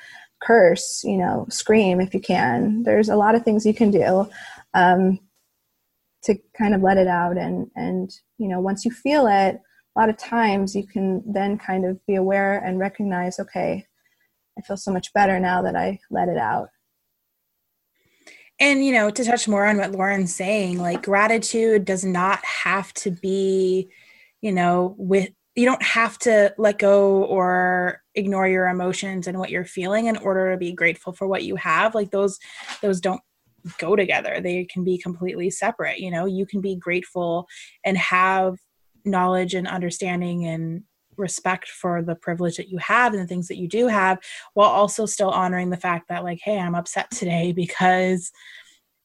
curse, 0.42 1.02
you 1.04 1.16
know, 1.16 1.46
scream 1.50 2.00
if 2.00 2.14
you 2.14 2.20
can. 2.20 2.82
There's 2.82 3.08
a 3.08 3.16
lot 3.16 3.34
of 3.34 3.44
things 3.44 3.66
you 3.66 3.74
can 3.74 3.90
do 3.90 4.28
um, 4.74 5.18
to 6.24 6.36
kind 6.56 6.74
of 6.74 6.82
let 6.82 6.98
it 6.98 7.08
out 7.08 7.36
and 7.36 7.70
and 7.76 8.10
you 8.38 8.48
know, 8.48 8.60
once 8.60 8.84
you 8.84 8.90
feel 8.90 9.26
it, 9.26 9.60
a 9.96 10.00
lot 10.00 10.08
of 10.08 10.16
times 10.16 10.74
you 10.74 10.86
can 10.86 11.22
then 11.26 11.58
kind 11.58 11.84
of 11.84 12.04
be 12.06 12.16
aware 12.16 12.58
and 12.58 12.78
recognize, 12.78 13.38
okay, 13.38 13.86
I 14.58 14.62
feel 14.62 14.76
so 14.76 14.92
much 14.92 15.12
better 15.12 15.38
now 15.38 15.62
that 15.62 15.76
I 15.76 15.98
let 16.10 16.28
it 16.28 16.38
out 16.38 16.68
and 18.60 18.84
you 18.84 18.92
know 18.92 19.10
to 19.10 19.24
touch 19.24 19.48
more 19.48 19.66
on 19.66 19.78
what 19.78 19.92
lauren's 19.92 20.34
saying 20.34 20.78
like 20.78 21.02
gratitude 21.02 21.84
does 21.84 22.04
not 22.04 22.44
have 22.44 22.92
to 22.94 23.10
be 23.10 23.88
you 24.40 24.52
know 24.52 24.94
with 24.98 25.30
you 25.54 25.64
don't 25.64 25.82
have 25.82 26.18
to 26.18 26.52
let 26.58 26.78
go 26.78 27.24
or 27.24 28.02
ignore 28.14 28.48
your 28.48 28.68
emotions 28.68 29.26
and 29.26 29.38
what 29.38 29.50
you're 29.50 29.64
feeling 29.64 30.06
in 30.06 30.16
order 30.16 30.50
to 30.52 30.58
be 30.58 30.72
grateful 30.72 31.12
for 31.12 31.28
what 31.28 31.44
you 31.44 31.56
have. 31.56 31.94
Like 31.94 32.10
those 32.10 32.38
those 32.82 33.00
don't 33.00 33.20
go 33.78 33.96
together. 33.96 34.40
They 34.40 34.64
can 34.64 34.84
be 34.84 34.98
completely 34.98 35.50
separate 35.50 36.00
you 36.00 36.10
know? 36.10 36.26
You 36.26 36.46
can 36.46 36.60
be 36.60 36.76
grateful 36.76 37.46
and 37.84 37.96
have 37.96 38.56
knowledge 39.04 39.54
and 39.54 39.68
understanding 39.68 40.46
and 40.46 40.82
respect 41.16 41.68
for 41.68 42.02
the 42.02 42.14
privilege 42.14 42.56
that 42.56 42.68
you 42.68 42.78
have 42.78 43.12
and 43.12 43.22
the 43.22 43.26
things 43.26 43.48
that 43.48 43.58
you 43.58 43.68
do 43.68 43.86
have 43.86 44.18
while 44.54 44.70
also 44.70 45.06
still 45.06 45.30
honoring 45.30 45.70
the 45.70 45.76
fact 45.76 46.08
that 46.08 46.24
like 46.24 46.40
hey 46.42 46.58
i'm 46.58 46.74
upset 46.74 47.08
today 47.12 47.52
because 47.56 48.32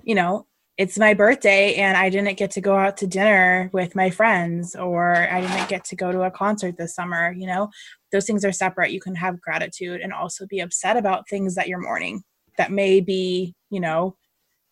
you 0.03 0.15
know 0.15 0.47
it's 0.79 0.97
my 0.97 1.13
birthday 1.13 1.75
and 1.75 1.95
i 1.95 2.09
didn't 2.09 2.37
get 2.37 2.49
to 2.49 2.61
go 2.61 2.75
out 2.75 2.97
to 2.97 3.05
dinner 3.05 3.69
with 3.73 3.95
my 3.95 4.09
friends 4.09 4.75
or 4.75 5.15
i 5.15 5.41
didn't 5.41 5.69
get 5.69 5.83
to 5.83 5.95
go 5.95 6.11
to 6.11 6.23
a 6.23 6.31
concert 6.31 6.75
this 6.77 6.95
summer 6.95 7.31
you 7.37 7.45
know 7.45 7.69
those 8.11 8.25
things 8.25 8.43
are 8.43 8.51
separate 8.51 8.91
you 8.91 8.99
can 8.99 9.13
have 9.13 9.41
gratitude 9.41 10.01
and 10.01 10.11
also 10.11 10.47
be 10.47 10.59
upset 10.59 10.97
about 10.97 11.29
things 11.29 11.53
that 11.55 11.67
you're 11.67 11.81
mourning 11.81 12.23
that 12.57 12.71
may 12.71 12.99
be 12.99 13.53
you 13.69 13.79
know 13.79 14.15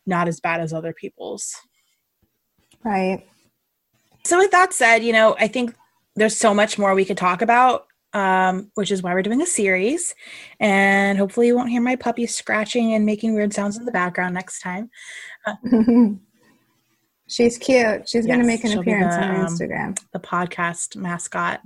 not 0.06 0.28
as 0.28 0.40
bad 0.40 0.62
as 0.62 0.74
other 0.74 0.94
people's 0.94 1.54
right 2.84 3.28
so 4.26 4.40
with 4.40 4.52
that 4.52 4.74
said 4.74 5.04
you 5.04 5.14
know 5.14 5.36
i 5.40 5.48
think 5.48 5.76
there's 6.18 6.36
so 6.36 6.54
much 6.54 6.78
more 6.78 6.96
we 6.96 7.06
could 7.06 7.18
talk 7.18 7.42
about, 7.42 7.86
um, 8.14 8.72
which 8.74 8.92
is 8.92 9.04
why 9.04 9.14
we're 9.14 9.22
doing 9.22 9.42
a 9.42 9.46
series. 9.46 10.16
And 10.60 11.18
hopefully, 11.18 11.48
you 11.48 11.56
won't 11.56 11.70
hear 11.70 11.82
my 11.82 11.96
puppy 11.96 12.26
scratching 12.26 12.94
and 12.94 13.06
making 13.06 13.36
weird 13.36 13.54
sounds 13.54 13.78
in 13.78 13.86
the 13.86 13.92
background 13.92 14.34
next 14.34 14.60
time. 14.60 14.90
She's 17.30 17.58
cute. 17.58 18.08
She's 18.08 18.26
yes, 18.26 18.28
going 18.28 18.40
to 18.40 18.46
make 18.46 18.64
an 18.64 18.78
appearance 18.78 19.16
the, 19.16 19.24
on 19.24 19.36
um, 19.36 19.46
Instagram. 19.46 20.00
The 20.14 20.20
podcast 20.20 20.96
mascot. 20.96 21.60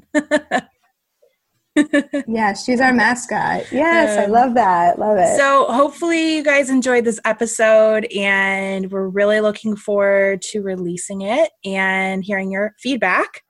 yeah, 2.27 2.53
she's 2.53 2.81
our 2.81 2.91
mascot. 2.91 3.71
Yes, 3.71 4.17
um, 4.17 4.23
I 4.23 4.25
love 4.25 4.55
that. 4.55 4.97
Love 4.97 5.19
it. 5.19 5.37
So, 5.37 5.65
hopefully, 5.65 6.37
you 6.37 6.43
guys 6.43 6.71
enjoyed 6.71 7.05
this 7.05 7.19
episode, 7.25 8.05
and 8.05 8.91
we're 8.91 9.07
really 9.07 9.39
looking 9.39 9.75
forward 9.75 10.41
to 10.49 10.61
releasing 10.61 11.21
it 11.21 11.51
and 11.63 12.23
hearing 12.23 12.51
your 12.51 12.73
feedback 12.79 13.43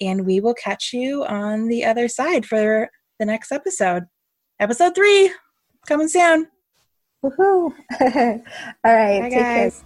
and 0.00 0.26
we 0.26 0.40
will 0.40 0.54
catch 0.54 0.92
you 0.92 1.24
on 1.24 1.68
the 1.68 1.84
other 1.84 2.08
side 2.08 2.46
for 2.46 2.88
the 3.18 3.26
next 3.26 3.52
episode. 3.52 4.04
Episode 4.60 4.94
three, 4.94 5.32
coming 5.86 6.08
soon. 6.08 6.46
Woohoo! 7.24 7.72
All 8.84 8.94
right, 8.94 9.20
Bye, 9.20 9.20
take 9.22 9.32
care. 9.32 9.64
guys. 9.70 9.82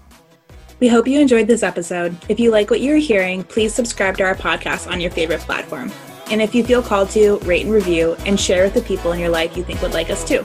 We 0.80 0.88
hope 0.88 1.06
you 1.08 1.20
enjoyed 1.20 1.46
this 1.46 1.62
episode. 1.62 2.16
If 2.28 2.38
you 2.38 2.50
like 2.50 2.70
what 2.70 2.80
you're 2.80 2.96
hearing, 2.98 3.42
please 3.44 3.74
subscribe 3.74 4.16
to 4.18 4.24
our 4.24 4.34
podcast 4.34 4.90
on 4.90 5.00
your 5.00 5.10
favorite 5.10 5.40
platform. 5.40 5.92
And 6.30 6.42
if 6.42 6.54
you 6.54 6.62
feel 6.64 6.82
called 6.82 7.10
to, 7.10 7.38
rate 7.38 7.64
and 7.64 7.72
review 7.72 8.14
and 8.26 8.38
share 8.38 8.64
with 8.64 8.74
the 8.74 8.82
people 8.82 9.12
in 9.12 9.18
your 9.20 9.30
life 9.30 9.56
you 9.56 9.64
think 9.64 9.80
would 9.82 9.94
like 9.94 10.10
us 10.10 10.26
too. 10.26 10.42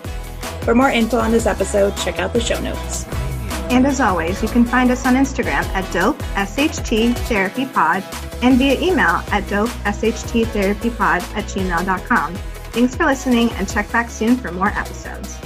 For 0.62 0.74
more 0.74 0.90
info 0.90 1.18
on 1.18 1.32
this 1.32 1.46
episode, 1.46 1.96
check 1.98 2.20
out 2.20 2.32
the 2.34 2.40
show 2.40 2.60
notes. 2.62 3.06
And 3.70 3.86
as 3.86 4.00
always, 4.00 4.42
you 4.42 4.48
can 4.50 4.66
find 4.66 4.92
us 4.92 5.06
on 5.06 5.16
Instagram 5.16 5.64
at 5.74 5.92
dope 5.92 6.18
sht 6.36 7.16
therapy 7.28 7.66
pod 7.66 8.04
and 8.42 8.58
via 8.58 8.80
email 8.80 9.22
at 9.32 9.48
dope 9.50 9.70
sht 9.86 10.48
therapy 10.48 10.90
pod 10.90 11.22
at 11.36 11.46
gmail.com. 11.46 12.36
Thanks 12.36 12.96
for 12.96 13.06
listening 13.06 13.50
and 13.52 13.70
check 13.70 13.92
back 13.92 14.10
soon 14.10 14.38
for 14.38 14.52
more 14.52 14.70
episodes. 14.70 15.38